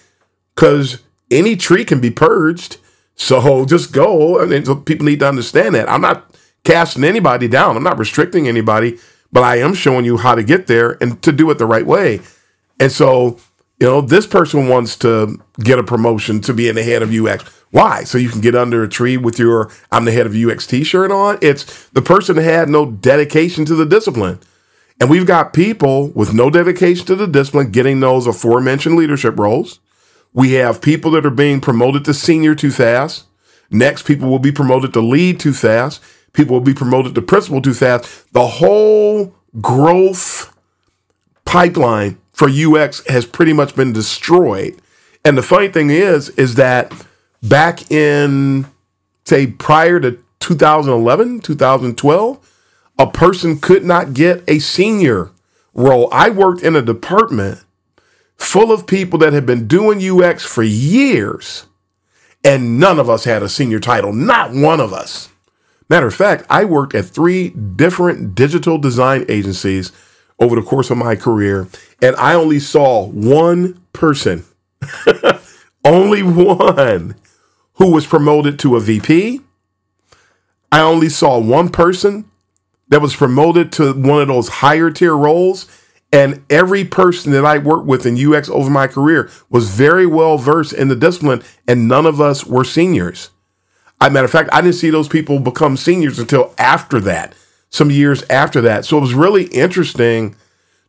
[0.53, 0.99] because
[1.31, 2.77] any tree can be purged.
[3.15, 4.41] So just go.
[4.41, 5.89] I mean, so people need to understand that.
[5.89, 6.31] I'm not
[6.63, 7.77] casting anybody down.
[7.77, 8.97] I'm not restricting anybody,
[9.31, 11.85] but I am showing you how to get there and to do it the right
[11.85, 12.21] way.
[12.79, 13.39] And so
[13.79, 17.11] you know, this person wants to get a promotion to be in the head of
[17.13, 17.43] UX.
[17.71, 18.03] Why?
[18.05, 20.83] So you can get under a tree with your I'm the head of UX t
[20.83, 21.37] shirt on?
[21.41, 24.39] It's the person had no dedication to the discipline.
[24.99, 29.81] And we've got people with no dedication to the discipline getting those aforementioned leadership roles.
[30.31, 33.25] We have people that are being promoted to senior too fast.
[33.69, 36.01] Next, people will be promoted to lead too fast.
[36.31, 38.31] People will be promoted to principal too fast.
[38.31, 40.53] The whole growth
[41.45, 44.77] pipeline for UX has pretty much been destroyed.
[45.23, 46.93] And the funny thing is, is that
[47.41, 48.67] back in,
[49.23, 52.51] say, prior to 2011, 2012,
[52.99, 55.31] a person could not get a senior
[55.73, 56.09] role.
[56.11, 57.63] I worked in a department
[58.35, 61.65] full of people that had been doing UX for years,
[62.43, 64.11] and none of us had a senior title.
[64.11, 65.29] Not one of us.
[65.87, 69.93] Matter of fact, I worked at three different digital design agencies
[70.39, 71.67] over the course of my career,
[72.01, 74.45] and I only saw one person,
[75.83, 77.15] only one,
[77.73, 79.41] who was promoted to a VP.
[80.71, 82.29] I only saw one person
[82.87, 85.67] that was promoted to one of those higher tier roles.
[86.11, 90.37] And every person that I worked with in UX over my career was very well
[90.37, 93.31] versed in the discipline, and none of us were seniors.
[93.99, 97.33] As a matter of fact, I didn't see those people become seniors until after that
[97.75, 98.85] some years after that.
[98.85, 100.35] So it was really interesting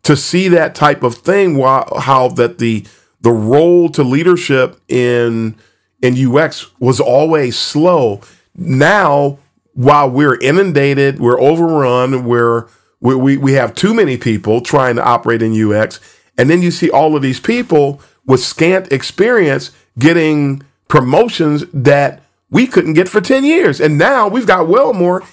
[0.05, 1.59] to see that type of thing.
[1.61, 2.87] how that the
[3.21, 5.57] the role to leadership in
[6.01, 8.21] in UX was always slow.
[8.55, 9.39] Now,
[9.73, 12.67] while we're inundated, we're overrun, we're
[13.01, 16.01] we, we, we have too many people trying to operate in UX,
[16.39, 22.67] and then you see all of these people with scant experience getting promotions that we
[22.67, 23.81] couldn't get for 10 years.
[23.81, 25.25] And now we've got well more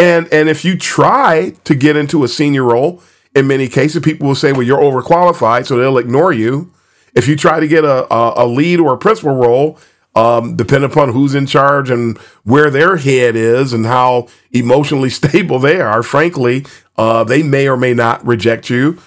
[0.00, 3.02] and and if you try to get into a senior role,
[3.34, 6.72] in many cases, people will say, well, you're overqualified, so they'll ignore you.
[7.14, 9.78] If you try to get a, a, a lead or a principal role,
[10.16, 15.58] um, depending upon who's in charge and where their head is and how emotionally stable
[15.58, 16.64] they are, frankly,
[16.96, 18.98] uh, they may or may not reject you.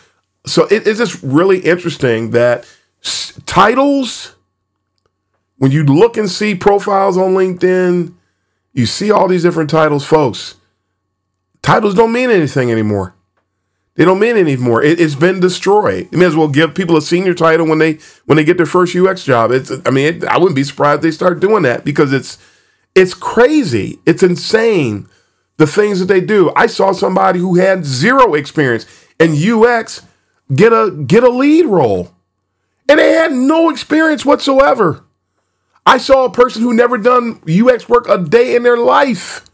[0.45, 2.65] So it is just really interesting that
[3.03, 4.35] s- titles,
[5.57, 8.13] when you look and see profiles on LinkedIn,
[8.73, 10.55] you see all these different titles, folks.
[11.63, 13.15] Titles don't mean anything anymore.
[13.95, 14.83] They don't mean anymore.
[14.83, 16.09] It, has been destroyed.
[16.11, 18.65] You may as well give people a senior title when they when they get their
[18.65, 19.51] first UX job.
[19.51, 22.37] It's I mean it, I wouldn't be surprised they start doing that because it's
[22.95, 23.99] it's crazy.
[24.05, 25.07] It's insane
[25.57, 26.51] the things that they do.
[26.55, 28.85] I saw somebody who had zero experience
[29.19, 30.01] in UX
[30.53, 32.13] get a get a lead role,
[32.89, 35.05] and they had no experience whatsoever.
[35.85, 39.45] I saw a person who never done UX work a day in their life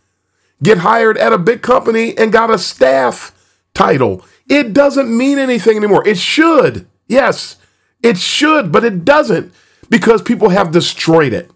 [0.62, 3.34] get hired at a big company and got a staff
[3.74, 4.26] title.
[4.47, 6.07] It doesn't mean anything anymore.
[6.07, 6.88] It should.
[7.07, 7.57] Yes,
[8.03, 9.53] it should, but it doesn't
[9.89, 11.51] because people have destroyed it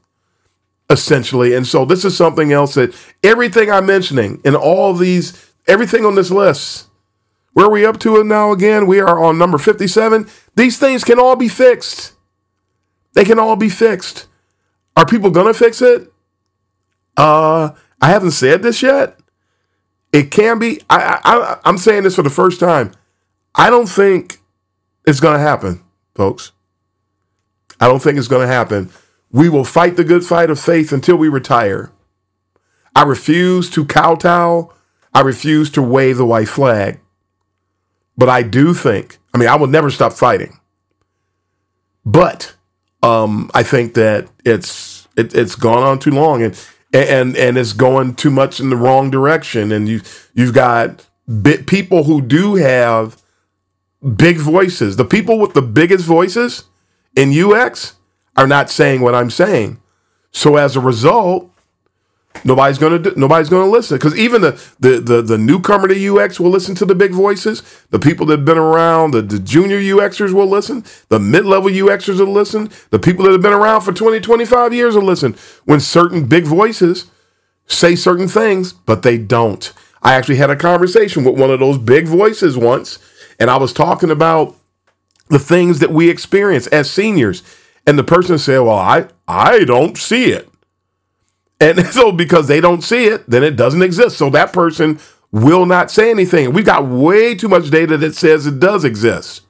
[0.89, 1.53] essentially.
[1.53, 6.15] And so this is something else that everything I'm mentioning in all these, everything on
[6.15, 6.87] this list,
[7.53, 8.87] where are we up to now again?
[8.87, 10.27] We are on number 57.
[10.55, 12.13] These things can all be fixed.
[13.13, 14.27] They can all be fixed.
[14.95, 16.11] Are people going to fix it?
[17.15, 17.71] Uh,
[18.03, 19.17] I haven't said this yet.
[20.11, 20.81] It can be.
[20.89, 22.91] I, I I'm saying this for the first time.
[23.55, 24.39] I don't think
[25.07, 25.81] it's going to happen,
[26.13, 26.51] folks.
[27.79, 28.91] I don't think it's going to happen.
[29.31, 31.93] We will fight the good fight of faith until we retire.
[32.93, 34.73] I refuse to kowtow.
[35.13, 36.99] I refuse to wave the white flag.
[38.17, 40.59] But I do think, I mean, I will never stop fighting.
[42.05, 42.53] But
[43.01, 46.53] um, I think that it's it, it's gone on too long, and
[46.93, 49.71] and and it's going too much in the wrong direction.
[49.71, 50.01] And you
[50.33, 51.07] you've got
[51.41, 53.21] bit people who do have
[54.15, 54.97] big voices.
[54.97, 56.65] The people with the biggest voices
[57.15, 57.95] in UX
[58.35, 59.81] are not saying what I'm saying.
[60.31, 61.52] So as a result,
[62.43, 66.39] nobody's gonna do, nobody's gonna listen because even the, the the the newcomer to UX
[66.39, 67.61] will listen to the big voices.
[67.89, 70.83] The people that've been around, the, the junior UXers will listen.
[71.09, 72.69] The mid level UXers will listen.
[72.89, 76.45] The people that have been around for 20, 25 years will listen when certain big
[76.45, 77.07] voices
[77.67, 79.71] say certain things, but they don't.
[80.01, 82.99] I actually had a conversation with one of those big voices once,
[83.39, 84.55] and I was talking about
[85.29, 87.41] the things that we experience as seniors.
[87.87, 90.49] And the person said, Well, I, I don't see it.
[91.59, 94.17] And so because they don't see it, then it doesn't exist.
[94.17, 94.99] So that person
[95.31, 96.53] will not say anything.
[96.53, 99.41] We've got way too much data that says it does exist.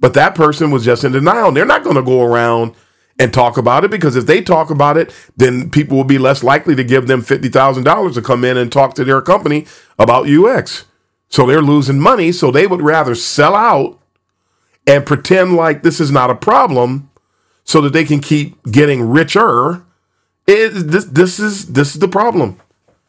[0.00, 1.52] But that person was just in denial.
[1.52, 2.74] They're not going to go around
[3.18, 6.42] and talk about it because if they talk about it, then people will be less
[6.42, 9.66] likely to give them $50,000 to come in and talk to their company
[9.98, 10.86] about UX.
[11.28, 12.32] So they're losing money.
[12.32, 14.00] So they would rather sell out
[14.86, 17.10] and pretend like this is not a problem
[17.62, 19.84] so that they can keep getting richer.
[20.46, 22.60] It, this this is this is the problem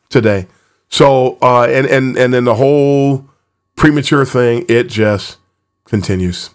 [0.09, 0.47] today.
[0.89, 3.29] So uh, and and and then the whole
[3.75, 5.37] premature thing, it just
[5.85, 6.51] continues.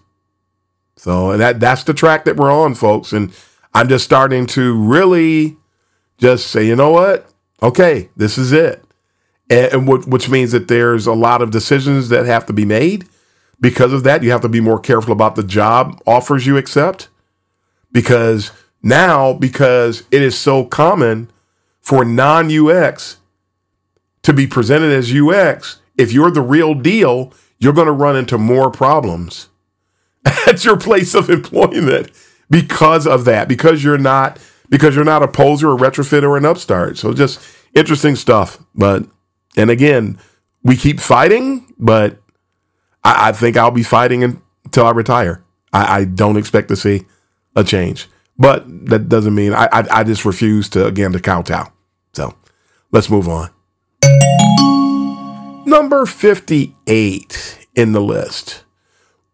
[0.97, 3.13] So and that that's the track that we're on, folks.
[3.13, 3.33] And
[3.75, 5.57] I'm just starting to really
[6.19, 7.31] just say, you know what?
[7.63, 8.83] Okay, this is it.
[9.51, 12.65] And, and what, which means that there's a lot of decisions that have to be
[12.65, 13.07] made.
[13.61, 17.09] Because of that, you have to be more careful about the job offers you accept.
[17.93, 18.51] Because
[18.83, 21.31] now, because it is so common
[21.81, 23.19] for non UX
[24.23, 28.39] to be presented as UX, if you're the real deal, you're going to run into
[28.39, 29.49] more problems
[30.47, 32.11] at your place of employment
[32.51, 36.45] because of that, because you're not because you're not a poser, a retrofit, or an
[36.45, 36.99] upstart.
[36.99, 37.41] So just
[37.75, 38.59] interesting stuff.
[38.75, 39.07] But
[39.57, 40.19] and again,
[40.63, 42.19] we keep fighting, but
[43.05, 45.45] I, I think I'll be fighting until I retire.
[45.73, 47.05] I, I, don't expect to see
[47.55, 48.09] a change,
[48.39, 51.73] but that doesn't mean I, I, I just refuse to again to kowtow.
[52.13, 52.35] So
[52.93, 53.51] let's move on.
[55.67, 58.65] Number 58 in the list.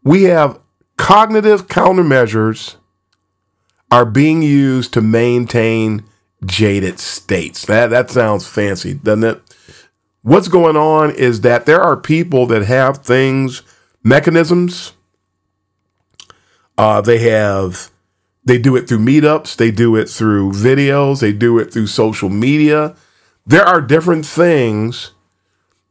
[0.03, 0.59] We have
[0.97, 2.77] cognitive countermeasures
[3.91, 6.05] are being used to maintain
[6.45, 7.67] jaded states.
[7.67, 9.43] That that sounds fancy, doesn't it?
[10.23, 13.63] What's going on is that there are people that have things,
[14.03, 14.93] mechanisms.
[16.79, 17.91] Uh, they have,
[18.45, 22.29] they do it through meetups, they do it through videos, they do it through social
[22.29, 22.97] media.
[23.47, 25.13] There are different things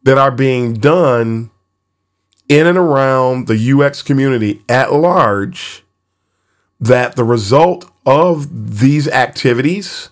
[0.03, 1.51] that are being done
[2.49, 5.83] in and around the UX community at large
[6.79, 10.09] that the result of these activities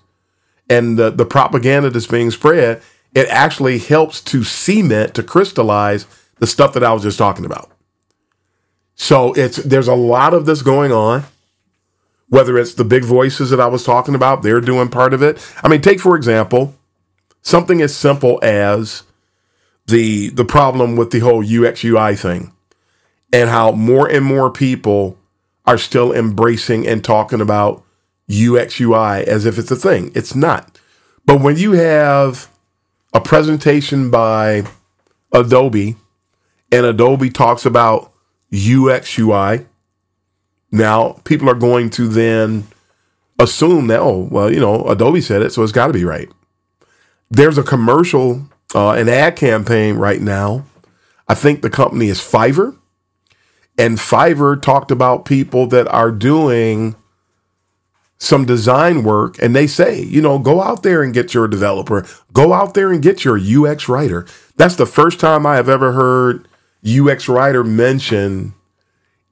[0.70, 2.82] and the, the propaganda that's being spread,
[3.14, 6.06] it actually helps to cement, to crystallize
[6.38, 7.72] the stuff that I was just talking about.
[8.96, 11.24] So it's there's a lot of this going on.
[12.30, 15.46] Whether it's the big voices that I was talking about, they're doing part of it.
[15.64, 16.76] I mean, take for example,
[17.42, 19.04] something as simple as
[19.88, 22.54] the the problem with the whole UX UI thing
[23.34, 25.18] and how more and more people
[25.66, 27.84] are still embracing and talking about
[28.30, 30.12] UX UI as if it's a thing.
[30.16, 30.80] It's not.
[31.26, 32.50] But when you have
[33.14, 34.64] a presentation by
[35.32, 35.96] Adobe
[36.72, 38.12] and Adobe talks about
[38.54, 39.66] UX UI,
[40.72, 42.68] now people are going to then
[43.40, 46.30] assume that, oh, well, you know, Adobe said it, so it's got to be right.
[47.32, 50.66] There's a commercial, uh, an ad campaign right now.
[51.28, 52.76] I think the company is Fiverr.
[53.78, 56.96] And Fiverr talked about people that are doing
[58.18, 62.06] some design work and they say, you know, go out there and get your developer,
[62.34, 64.28] go out there and get your UX writer.
[64.58, 66.46] That's the first time I have ever heard
[66.86, 68.52] UX writer mentioned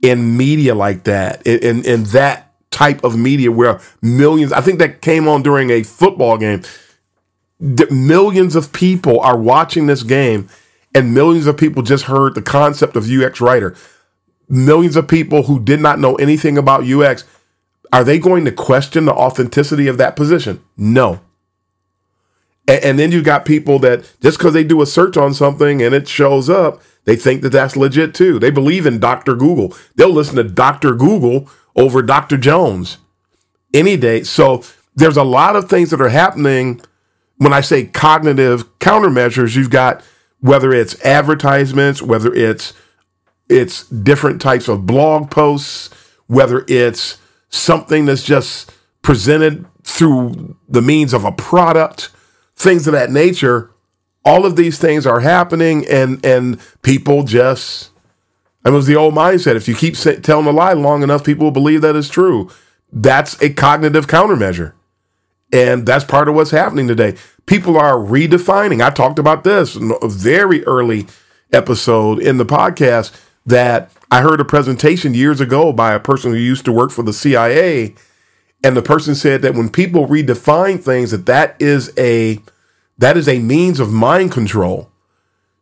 [0.01, 4.79] in media like that, in, in, in that type of media where millions, I think
[4.79, 6.63] that came on during a football game.
[7.59, 10.47] Millions of people are watching this game
[10.93, 13.75] and millions of people just heard the concept of UX writer.
[14.47, 17.23] Millions of people who did not know anything about UX
[17.91, 20.61] are they going to question the authenticity of that position?
[20.75, 21.21] No.
[22.67, 25.81] And, and then you got people that just because they do a search on something
[25.81, 28.38] and it shows up, they think that that's legit too.
[28.38, 29.34] They believe in Dr.
[29.38, 29.74] Google.
[29.95, 30.93] They'll listen to Dr.
[30.93, 32.36] Google over Dr.
[32.38, 32.97] Jones
[33.74, 34.24] any day.
[34.24, 34.62] So
[34.93, 36.82] there's a lot of things that are happening.
[37.38, 40.03] When I say cognitive countermeasures, you've got
[40.41, 42.74] whether it's advertisements, whether it's
[43.47, 45.89] it's different types of blog posts,
[46.26, 48.70] whether it's something that's just
[49.01, 52.10] presented through the means of a product,
[52.58, 53.72] things of that nature.
[54.28, 57.91] All of these things are happening, and and people just.
[58.65, 59.55] It was the old mindset.
[59.55, 62.51] If you keep telling a lie long enough, people will believe that it's true.
[62.91, 64.73] That's a cognitive countermeasure.
[65.53, 67.15] And that's part of what's happening today.
[67.45, 68.86] People are redefining.
[68.86, 71.07] I talked about this in a very early
[71.53, 76.38] episode in the podcast that I heard a presentation years ago by a person who
[76.38, 77.95] used to work for the CIA,
[78.63, 82.41] and the person said that when people redefine things, that that is a
[82.97, 84.89] that is a means of mind control.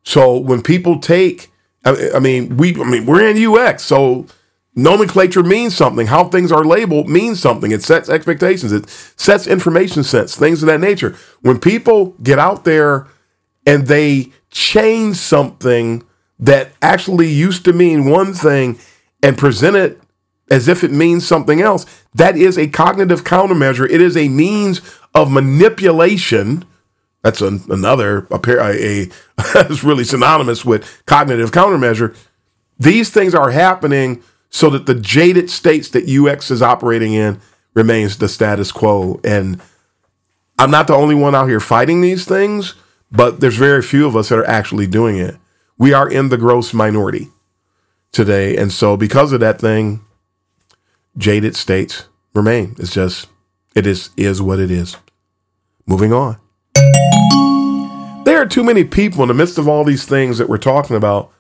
[0.04, 1.52] So when people take,
[1.84, 4.28] I, mean, we, I mean, we're in UX, so
[4.76, 6.08] nomenclature means something.
[6.08, 7.72] How things are labeled means something.
[7.72, 8.72] It sets expectations.
[8.72, 11.16] It sets information sets, things of that nature.
[11.42, 13.08] When people get out there
[13.66, 16.04] and they change something
[16.40, 18.78] that actually used to mean one thing
[19.24, 20.00] and present it
[20.50, 23.90] as if it means something else, that is a cognitive countermeasure.
[23.90, 24.82] It is a means
[25.14, 26.66] of manipulation.
[27.26, 29.10] That's an, another a, a,
[29.48, 32.16] a really synonymous with cognitive countermeasure.
[32.80, 37.42] These things are happening so that the jaded states that UX is operating in
[37.74, 39.20] remains the status quo.
[39.24, 39.60] And
[40.58, 42.76] I'm not the only one out here fighting these things,
[43.12, 45.36] but there's very few of us that are actually doing it
[45.78, 47.30] we are in the gross minority
[48.12, 48.56] today.
[48.58, 50.02] And so because of that thing,
[51.18, 52.76] jaded states remain.
[52.80, 53.28] It's just
[53.76, 54.98] it is is what it is.
[55.86, 56.38] Moving on.
[58.46, 61.32] Are too many people in the midst of all these things that we're talking about.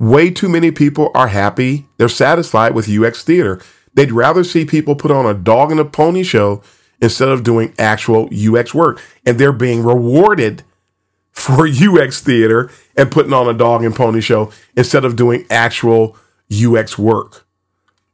[0.00, 1.86] Way too many people are happy.
[1.96, 3.62] They're satisfied with UX theater.
[3.94, 6.60] They'd rather see people put on a dog and a pony show
[7.00, 9.00] instead of doing actual UX work.
[9.24, 10.64] And they're being rewarded
[11.30, 16.16] for UX theater and putting on a dog and pony show instead of doing actual
[16.52, 17.46] UX work.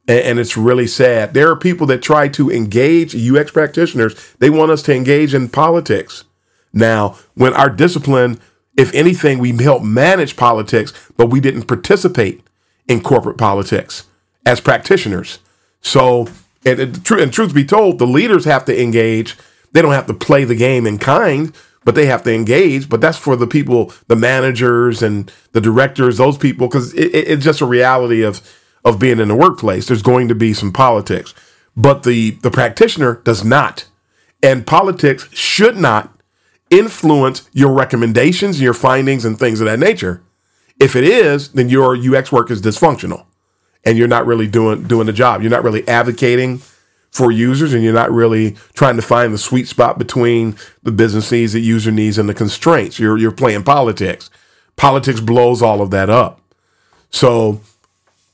[0.06, 1.32] And, it's really sad.
[1.32, 5.48] There are people that try to engage UX practitioners, they want us to engage in
[5.48, 6.24] politics.
[6.72, 8.40] Now, when our discipline,
[8.76, 12.42] if anything, we help manage politics, but we didn't participate
[12.88, 14.06] in corporate politics
[14.46, 15.38] as practitioners.
[15.80, 16.28] So,
[16.64, 19.36] and, and, and truth be told, the leaders have to engage.
[19.72, 21.54] They don't have to play the game in kind
[21.84, 22.88] but they have to engage.
[22.88, 27.28] But that's for the people, the managers and the directors, those people, because it, it,
[27.28, 28.40] it's just a reality of
[28.84, 29.86] of being in the workplace.
[29.86, 31.34] There's going to be some politics,
[31.76, 33.86] but the the practitioner does not,
[34.42, 36.12] and politics should not
[36.70, 40.22] influence your recommendations, your findings, and things of that nature.
[40.78, 43.26] If it is, then your UX work is dysfunctional,
[43.84, 45.42] and you're not really doing doing the job.
[45.42, 46.62] You're not really advocating
[47.10, 51.32] for users and you're not really trying to find the sweet spot between the business
[51.32, 52.98] needs, the user needs, and the constraints.
[52.98, 54.30] You're, you're playing politics.
[54.76, 56.40] Politics blows all of that up.
[57.10, 57.60] So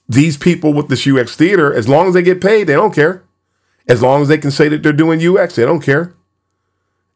[0.08, 3.24] these people with this UX theater, as long as they get paid, they don't care.
[3.88, 6.14] As long as they can say that they're doing UX, they don't care.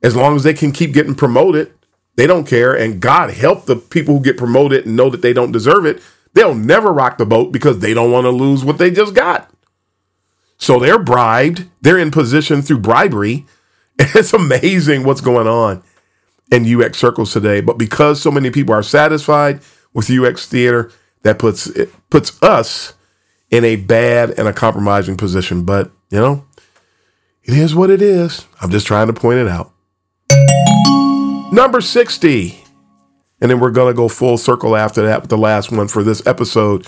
[0.02, 1.72] As long as they can keep getting promoted,
[2.16, 2.74] they don't care.
[2.74, 6.02] And God help the people who get promoted and know that they don't deserve it
[6.32, 9.50] They'll never rock the boat because they don't want to lose what they just got.
[10.58, 11.64] So they're bribed.
[11.80, 13.46] They're in position through bribery.
[14.14, 15.82] It's amazing what's going on
[16.50, 17.60] in UX circles today.
[17.60, 19.60] But because so many people are satisfied
[19.92, 20.90] with UX theater,
[21.22, 22.94] that puts it puts us
[23.50, 25.64] in a bad and a compromising position.
[25.64, 26.46] But you know,
[27.44, 28.46] it is what it is.
[28.62, 29.70] I'm just trying to point it out.
[31.52, 32.64] Number 60.
[33.40, 36.02] And then we're going to go full circle after that with the last one for
[36.02, 36.86] this episode.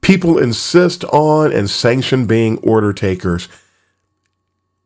[0.00, 3.48] People insist on and sanction being order takers.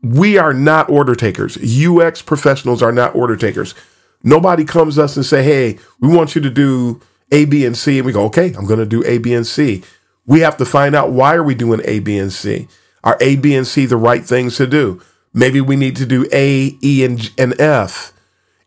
[0.03, 1.59] We are not order takers.
[1.59, 3.75] UX professionals are not order takers.
[4.23, 7.77] Nobody comes to us and say, "Hey, we want you to do A, B, and
[7.77, 9.83] C," and we go, "Okay, I'm going to do A, B, and C."
[10.27, 12.69] We have to find out why are we doing A, B, and C.
[13.03, 15.01] Are A, B, and C the right things to do?
[15.33, 18.13] Maybe we need to do A, E, and, and F.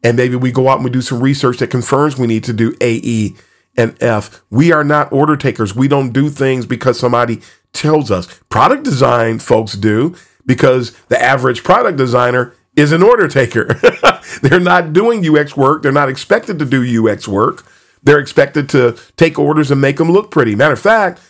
[0.04, 2.54] And maybe we go out and we do some research that confirms we need to
[2.54, 3.36] do A, E,
[3.76, 4.44] and F.
[4.50, 5.76] We are not order takers.
[5.76, 7.42] We don't do things because somebody
[7.74, 8.28] tells us.
[8.50, 13.80] Product design folks do because the average product designer is an order taker.
[14.42, 15.84] They're not doing UX work.
[15.84, 17.66] They're not expected to do UX work.
[18.04, 20.56] They're expected to take orders and make them look pretty.
[20.56, 21.22] Matter of fact,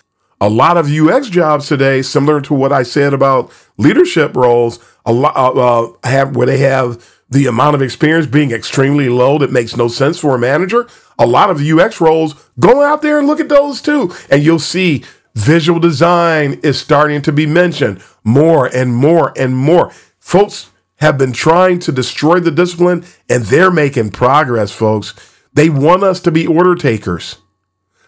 [0.41, 5.13] a lot of UX jobs today, similar to what I said about leadership roles, a
[5.13, 5.51] lot uh,
[5.83, 9.87] uh, have where they have the amount of experience being extremely low that makes no
[9.87, 10.87] sense for a manager.
[11.17, 14.43] A lot of the UX roles, go out there and look at those too, and
[14.43, 15.03] you'll see
[15.35, 19.91] visual design is starting to be mentioned more and more and more.
[20.19, 25.13] Folks have been trying to destroy the discipline, and they're making progress, folks.
[25.53, 27.37] They want us to be order takers.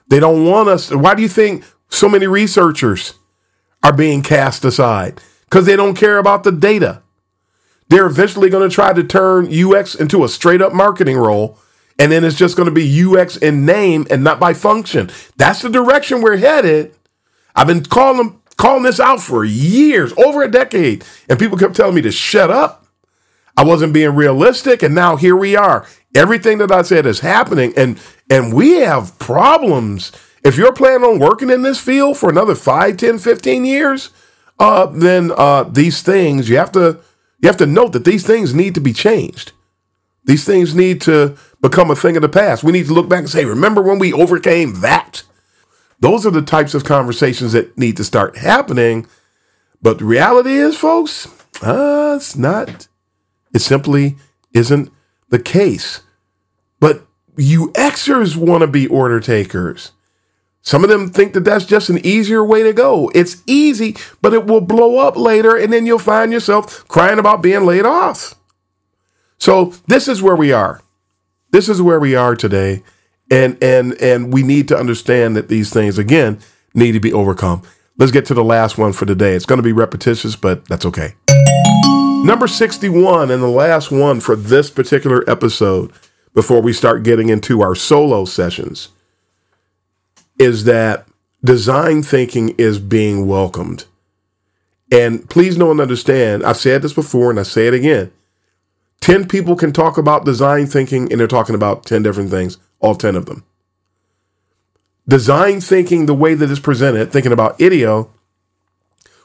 [0.08, 0.92] They don't want us.
[0.92, 3.16] Why do you think so many researchers
[3.84, 5.20] are being cast aside
[5.56, 7.02] because they don't care about the data.
[7.88, 11.58] They're eventually going to try to turn UX into a straight up marketing role.
[11.98, 15.10] And then it's just going to be UX in name and not by function.
[15.38, 16.94] That's the direction we're headed.
[17.56, 21.96] I've been calling calling this out for years, over a decade, and people kept telling
[21.96, 22.86] me to shut up.
[23.56, 25.88] I wasn't being realistic, and now here we are.
[26.14, 27.98] Everything that I said is happening, and
[28.30, 30.12] and we have problems
[30.44, 34.10] if you're planning on working in this field for another 5, 10, 15 years,
[34.60, 37.00] uh, then uh, these things you have to
[37.40, 39.52] you have to note that these things need to be changed.
[40.24, 42.64] These things need to become a thing of the past.
[42.64, 45.24] We need to look back and say, remember when we overcame that?
[46.00, 49.08] Those are the types of conversations that need to start happening.
[49.82, 51.28] But the reality is, folks,
[51.62, 52.88] uh, it's not.
[53.54, 54.18] It simply
[54.54, 54.92] isn't
[55.30, 56.02] the case.
[56.80, 57.06] But
[57.38, 59.92] you UXers want to be order takers.
[60.66, 63.12] Some of them think that that's just an easier way to go.
[63.14, 67.44] It's easy, but it will blow up later, and then you'll find yourself crying about
[67.44, 68.34] being laid off.
[69.38, 70.82] So this is where we are.
[71.52, 72.82] This is where we are today,
[73.30, 76.40] and and and we need to understand that these things again
[76.74, 77.62] need to be overcome.
[78.00, 79.36] Let's get to the last one for today.
[79.36, 81.14] It's going to be repetitious, but that's okay.
[82.26, 85.94] Number 61 and the last one for this particular episode
[86.34, 88.90] before we start getting into our solo sessions
[90.38, 91.08] is that
[91.44, 93.86] design thinking is being welcomed.
[94.92, 98.12] And please know and understand, I've said this before and I say it again.
[99.02, 102.96] 10 people can talk about design thinking and they're talking about 10 different things, all
[102.96, 103.44] 10 of them.
[105.08, 108.10] Design thinking, the way that it's presented, thinking about IDEO,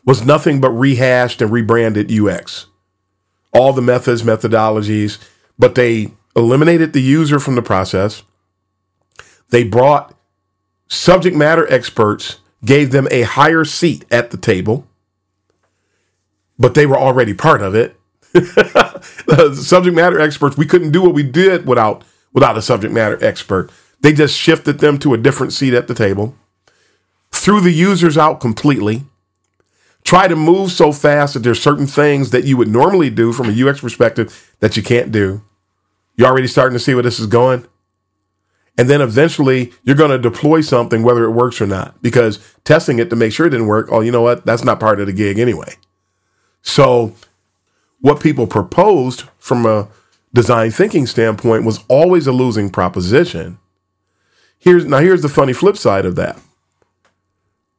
[0.04, 2.66] was nothing but rehashed and rebranded UX.
[3.52, 5.18] All the methods, methodologies,
[5.58, 8.22] but they eliminated the user from the process.
[9.48, 10.14] They brought
[10.90, 14.86] subject matter experts gave them a higher seat at the table,
[16.58, 17.96] but they were already part of it.
[19.56, 23.70] subject matter experts, we couldn't do what we did without without a subject matter expert.
[24.02, 26.36] They just shifted them to a different seat at the table,
[27.30, 29.04] threw the users out completely,
[30.04, 33.48] try to move so fast that there's certain things that you would normally do from
[33.48, 35.42] a UX perspective that you can't do.
[36.16, 37.66] You already starting to see where this is going?
[38.80, 42.98] And then eventually you're going to deploy something, whether it works or not, because testing
[42.98, 43.88] it to make sure it didn't work.
[43.90, 44.46] Oh, you know what?
[44.46, 45.74] That's not part of the gig anyway.
[46.62, 47.14] So,
[48.00, 49.88] what people proposed from a
[50.32, 53.58] design thinking standpoint was always a losing proposition.
[54.58, 56.40] Here's now here's the funny flip side of that.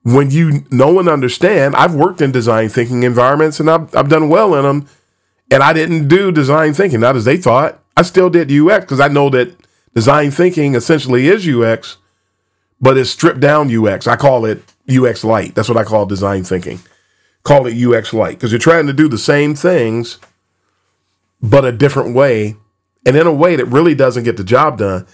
[0.03, 4.29] When you know and understand, I've worked in design thinking environments and I've, I've done
[4.29, 4.87] well in them,
[5.49, 7.79] and I didn't do design thinking, not as they thought.
[7.97, 9.57] I still did UX because I know that
[9.93, 11.97] Design thinking essentially is UX,
[12.79, 14.07] but it's stripped down UX.
[14.07, 15.53] I call it UX light.
[15.55, 16.79] That's what I call design thinking.
[17.43, 20.19] Call it UX light because you're trying to do the same things,
[21.41, 22.55] but a different way,
[23.05, 25.07] and in a way that really doesn't get the job done.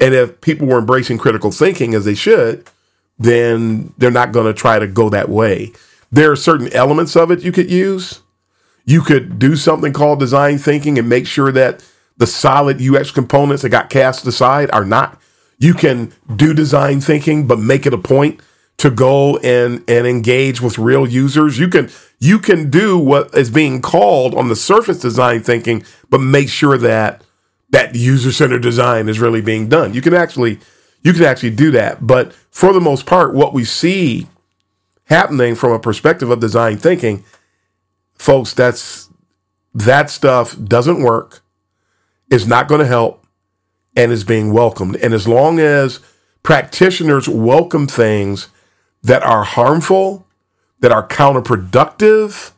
[0.00, 2.66] And if people were embracing critical thinking as they should,
[3.18, 5.72] then they're not going to try to go that way.
[6.10, 8.20] There are certain elements of it you could use.
[8.84, 11.84] You could do something called design thinking and make sure that
[12.16, 15.20] the solid UX components that got cast aside are not.
[15.58, 18.40] You can do design thinking, but make it a point
[18.78, 21.58] to go and and engage with real users.
[21.58, 26.18] You can you can do what is being called on the surface design thinking, but
[26.18, 27.22] make sure that
[27.70, 29.94] that user centered design is really being done.
[29.94, 30.58] You can actually
[31.02, 34.26] you can actually do that, but for the most part, what we see
[35.04, 37.24] happening from a perspective of design thinking,
[38.14, 39.10] folks, that's
[39.74, 41.42] that stuff doesn't work,
[42.30, 43.24] is not going to help,
[43.96, 44.96] and is being welcomed.
[44.96, 46.00] And as long as
[46.42, 48.48] practitioners welcome things
[49.02, 50.26] that are harmful,
[50.80, 52.52] that are counterproductive,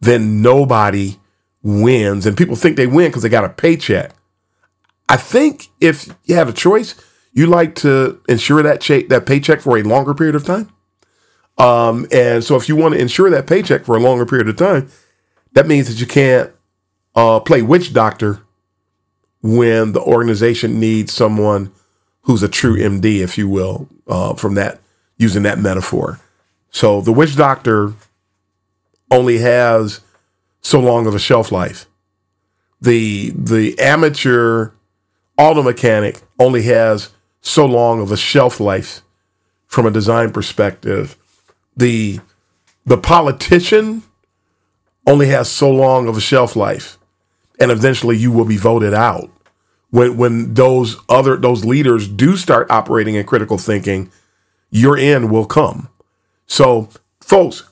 [0.00, 1.18] then nobody
[1.62, 2.26] wins.
[2.26, 4.12] And people think they win because they got a paycheck.
[5.08, 6.94] I think if you have a choice,
[7.32, 10.70] you like to insure that that paycheck for a longer period of time.
[11.56, 14.56] Um, and so if you want to insure that paycheck for a longer period of
[14.56, 14.90] time,
[15.52, 16.50] that means that you can't
[17.14, 18.40] uh, play witch doctor
[19.42, 21.72] when the organization needs someone
[22.22, 24.80] who's a true MD, if you will, uh, from that
[25.16, 26.20] using that metaphor.
[26.70, 27.94] So the witch doctor
[29.10, 30.00] only has
[30.60, 31.86] so long of a shelf life.
[32.80, 34.70] The the amateur
[35.36, 37.10] auto mechanic only has
[37.40, 39.02] so long of a shelf life
[39.66, 41.16] from a design perspective.
[41.76, 42.20] The
[42.84, 44.02] the politician
[45.06, 46.97] only has so long of a shelf life.
[47.60, 49.30] And eventually you will be voted out.
[49.90, 54.10] When when those other those leaders do start operating in critical thinking,
[54.70, 55.88] your end will come.
[56.46, 56.88] So,
[57.20, 57.68] folks,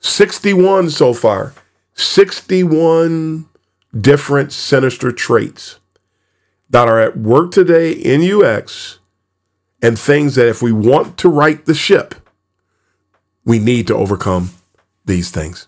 [0.00, 1.54] 61 so far,
[1.94, 3.46] 61
[3.98, 5.78] different sinister traits
[6.70, 8.98] that are at work today in UX
[9.82, 12.14] and things that if we want to right the ship,
[13.44, 14.50] we need to overcome
[15.04, 15.66] these things.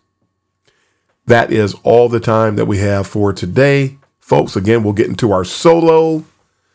[1.26, 3.98] That is all the time that we have for today.
[4.20, 6.24] Folks, again, we'll get into our solo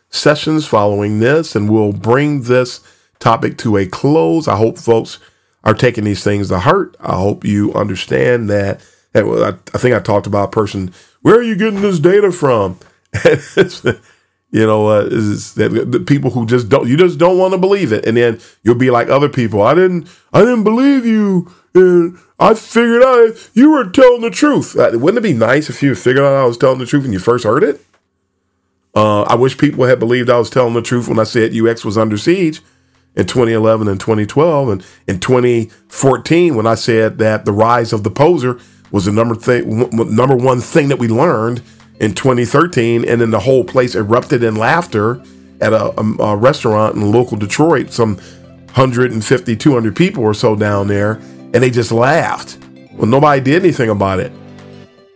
[0.10, 2.82] sessions following this and we'll bring this
[3.20, 4.48] topic to a close.
[4.48, 5.20] I hope folks
[5.64, 6.96] are taking these things to heart.
[7.00, 8.82] I hope you understand that.
[9.14, 10.94] I think I talked about a person.
[11.22, 12.80] Where are you getting this data from?
[14.58, 17.60] you know, uh, is that the people who just don't, you just don't want to
[17.60, 19.62] believe it, and then you'll be like other people.
[19.62, 24.76] I didn't, I didn't believe you, and I figured out you were telling the truth.
[24.76, 27.14] Uh, wouldn't it be nice if you figured out I was telling the truth when
[27.14, 27.86] you first heard it?
[28.96, 31.86] Uh, I wish people had believed I was telling the truth when I said UX
[31.86, 32.62] was under siege
[33.16, 34.70] in 2011 and 2012.
[34.70, 39.36] And in 2014, when I said that the rise of the poser was the number
[39.36, 41.62] thing, number one thing that we learned
[42.00, 45.22] in 2013, and then the whole place erupted in laughter
[45.62, 50.88] at a, a, a restaurant in local Detroit, some 150, 200 people or so down
[50.88, 51.14] there,
[51.54, 52.60] and they just laughed.
[52.94, 54.32] Well, nobody did anything about it.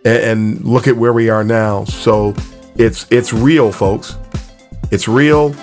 [0.05, 1.85] And, and look at where we are now.
[1.85, 2.33] So
[2.75, 4.17] it's it's real, folks.
[4.89, 5.55] It's real.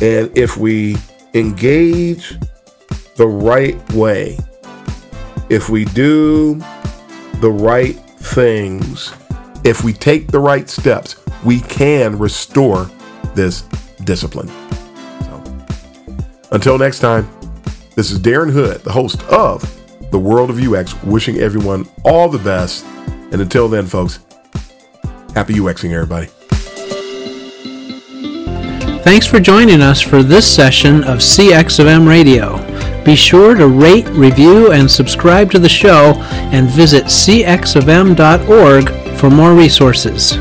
[0.00, 0.96] And if we
[1.34, 2.36] engage
[3.16, 4.38] the right way,
[5.48, 6.62] if we do
[7.40, 9.12] the right things,
[9.66, 12.88] if we take the right steps, we can restore
[13.34, 13.62] this
[14.04, 14.46] discipline.
[14.46, 15.42] So,
[16.52, 17.28] until next time,
[17.96, 19.62] this is Darren Hood, the host of
[20.12, 22.84] The World of UX, wishing everyone all the best.
[23.32, 24.20] And until then, folks,
[25.34, 26.26] happy UXing, everybody.
[29.02, 32.62] Thanks for joining us for this session of CX of M Radio.
[33.04, 36.14] Be sure to rate, review, and subscribe to the show
[36.52, 40.36] and visit cxofm.org for more resources.